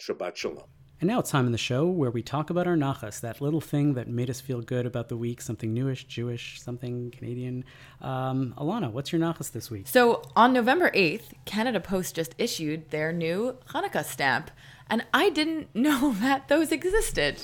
[0.00, 0.75] Shabbat shalom.
[1.00, 3.60] And now it's time in the show where we talk about our nachas, that little
[3.60, 7.64] thing that made us feel good about the week, something newish, Jewish, something Canadian.
[8.00, 9.86] Um, Ilana, what's your nachas this week?
[9.88, 14.50] So on November 8th, Canada Post just issued their new Hanukkah stamp.
[14.88, 17.42] And I didn't know that those existed.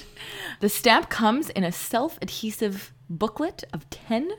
[0.60, 4.32] The stamp comes in a self adhesive booklet of 10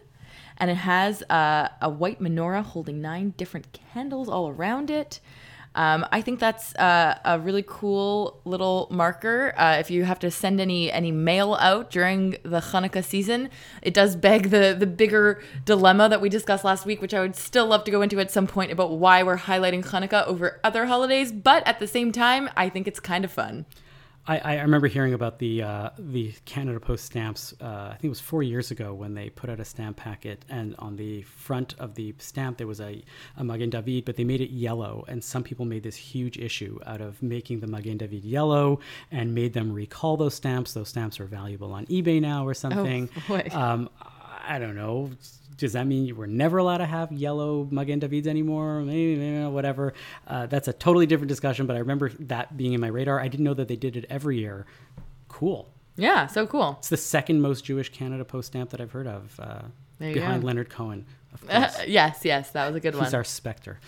[0.58, 5.20] and it has a, a white menorah holding nine different candles all around it.
[5.76, 9.54] Um, I think that's uh, a really cool little marker.
[9.58, 13.50] Uh, if you have to send any any mail out during the Hanukkah season,
[13.82, 17.36] it does beg the the bigger dilemma that we discussed last week, which I would
[17.36, 20.86] still love to go into at some point about why we're highlighting Hanukkah over other
[20.86, 21.32] holidays.
[21.32, 23.66] But at the same time, I think it's kind of fun.
[24.26, 27.54] I, I remember hearing about the uh, the Canada Post stamps.
[27.60, 30.46] Uh, I think it was four years ago when they put out a stamp packet,
[30.50, 33.04] and on the front of the stamp there was a,
[33.36, 35.04] a Magen David, but they made it yellow.
[35.10, 38.80] And some people made this huge issue out of making the Magen David yellow
[39.12, 40.74] and made them recall those stamps.
[40.74, 43.10] Those stamps are valuable on eBay now or something.
[43.30, 43.90] Oh, um,
[44.46, 45.10] I don't know
[45.58, 48.82] does that mean you were never allowed to have yellow Magen Davids anymore?
[48.82, 49.94] Maybe, maybe whatever.
[50.28, 53.20] Uh, that's a totally different discussion, but I remember that being in my radar.
[53.20, 54.66] I didn't know that they did it every year.
[55.28, 55.70] Cool.
[55.96, 56.76] Yeah, so cool.
[56.80, 59.62] It's the second most Jewish Canada Post stamp that I've heard of, uh,
[60.00, 60.48] behind go.
[60.48, 61.06] Leonard Cohen.
[61.34, 61.88] Of Uh, course.
[61.88, 63.04] yes, yes, that was a good one.
[63.04, 63.80] He's our specter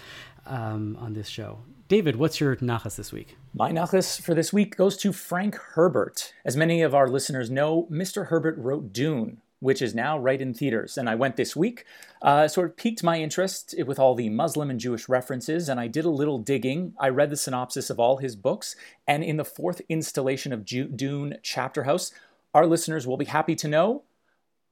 [0.45, 1.59] um, on this show.
[1.87, 3.37] David, what's your nachas this week?
[3.53, 6.33] My nachas for this week goes to Frank Herbert.
[6.43, 8.27] As many of our listeners know, Mr.
[8.27, 10.97] Herbert wrote Dune, which is now right in theaters.
[10.97, 11.85] And I went this week,
[12.21, 15.87] uh, sort of piqued my interest with all the Muslim and Jewish references, and I
[15.87, 16.93] did a little digging.
[16.99, 18.75] I read the synopsis of all his books,
[19.07, 22.11] and in the fourth installation of Ju- Dune Chapter House,
[22.53, 24.03] our listeners will be happy to know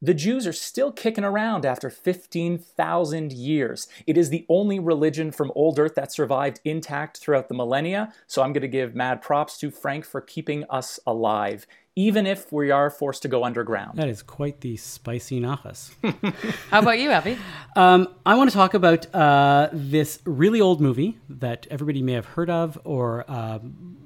[0.04, 3.88] the Jews are still kicking around after 15,000 years.
[4.06, 8.42] It is the only religion from old earth that survived intact throughout the millennia, so
[8.42, 11.66] I'm going to give mad props to Frank for keeping us alive,
[11.96, 13.98] even if we are forced to go underground.
[13.98, 15.92] That is quite the spicy nachas.
[16.70, 17.38] How about you, Avi?
[17.76, 22.26] Um, I want to talk about uh, this really old movie that everybody may have
[22.26, 23.60] heard of or uh,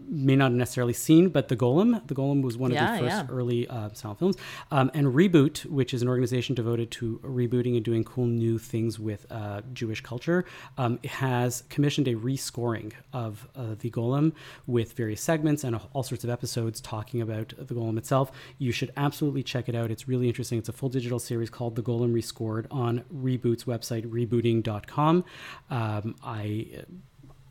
[0.09, 2.05] may not have necessarily seen, but The Golem.
[2.07, 3.35] The Golem was one Yeah, of the first yeah.
[3.35, 4.37] early uh, silent films.
[4.71, 8.99] Um, and Reboot, which is an organization devoted to rebooting and doing cool new things
[8.99, 10.45] with uh, Jewish culture,
[10.77, 14.33] um, has commissioned a rescoring of uh, The Golem
[14.65, 18.31] with various segments and all sorts of episodes talking about The Golem itself.
[18.57, 19.91] You should absolutely check it out.
[19.91, 20.57] It's really interesting.
[20.59, 25.25] It's a full digital series called The Golem Rescored on Reboot's website, rebooting.com.
[25.69, 26.67] Um, I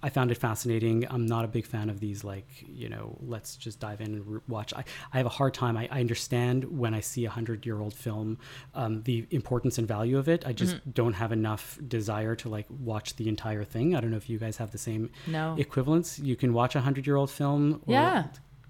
[0.06, 1.04] I found it fascinating.
[1.10, 4.26] I'm not a big fan of these, like, you know, let's just dive in and
[4.26, 4.72] re- watch.
[4.80, 5.76] I, I have a hard time.
[5.76, 8.38] I, I understand when I see a hundred year old film,
[8.74, 10.40] um, the importance and value of it.
[10.46, 10.90] I just Mm-hmm.
[11.00, 13.96] don't have enough desire to like watch the entire thing.
[13.96, 15.56] I don't know if you guys have the same No.
[15.58, 16.18] equivalence.
[16.20, 17.82] You can watch a hundred year old film.
[17.86, 18.26] Or Yeah,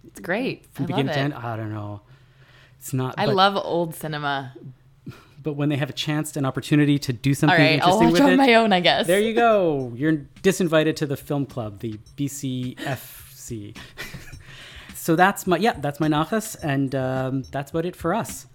[0.07, 0.65] it's great.
[0.73, 1.35] From I beginning to end.
[1.35, 2.01] I don't know.
[2.79, 3.15] It's not.
[3.19, 4.55] I but, love old cinema.
[5.47, 8.07] But when they have a chance, an opportunity to do All something right, I'll interesting
[8.09, 9.07] watch with on it, my own, I guess.
[9.07, 9.93] there you go.
[9.95, 13.77] You're disinvited to the film club, the BCFC.
[14.97, 18.47] so that's my yeah, that's my nachas, and um, that's about it for us.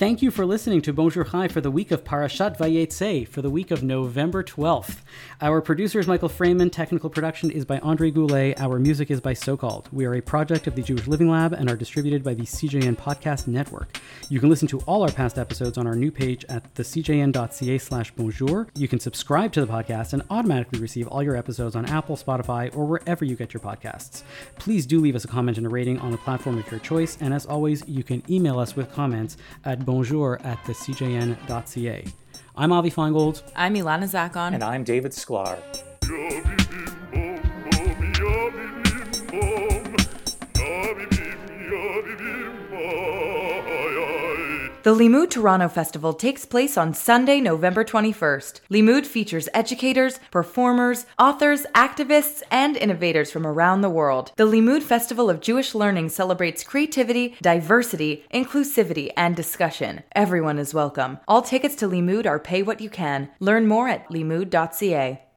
[0.00, 3.50] Thank you for listening to Bonjour Chai for the week of Parashat Vayetze for the
[3.50, 5.00] week of November 12th.
[5.42, 6.70] Our producer is Michael Freeman.
[6.70, 8.58] Technical production is by Andre Goulet.
[8.58, 9.90] Our music is by So Called.
[9.92, 12.96] We are a project of the Jewish Living Lab and are distributed by the CJN
[12.96, 14.00] Podcast Network.
[14.30, 18.10] You can listen to all our past episodes on our new page at thecjn.ca slash
[18.12, 18.68] bonjour.
[18.74, 22.74] You can subscribe to the podcast and automatically receive all your episodes on Apple, Spotify,
[22.74, 24.22] or wherever you get your podcasts.
[24.56, 27.18] Please do leave us a comment and a rating on the platform of your choice.
[27.20, 29.36] And as always, you can email us with comments
[29.66, 32.04] at bonjour at the thecjn.ca.
[32.56, 33.42] I'm Avi Finegold.
[33.56, 34.54] I'm Ilana Zackon.
[34.54, 35.58] And I'm David Sklar.
[44.82, 48.60] The Limmud Toronto Festival takes place on Sunday, November 21st.
[48.70, 54.32] Limmud features educators, performers, authors, activists, and innovators from around the world.
[54.36, 60.02] The Limmud Festival of Jewish Learning celebrates creativity, diversity, inclusivity, and discussion.
[60.12, 61.18] Everyone is welcome.
[61.28, 63.28] All tickets to Limmud are pay what you can.
[63.38, 65.20] Learn more at limmud.ca.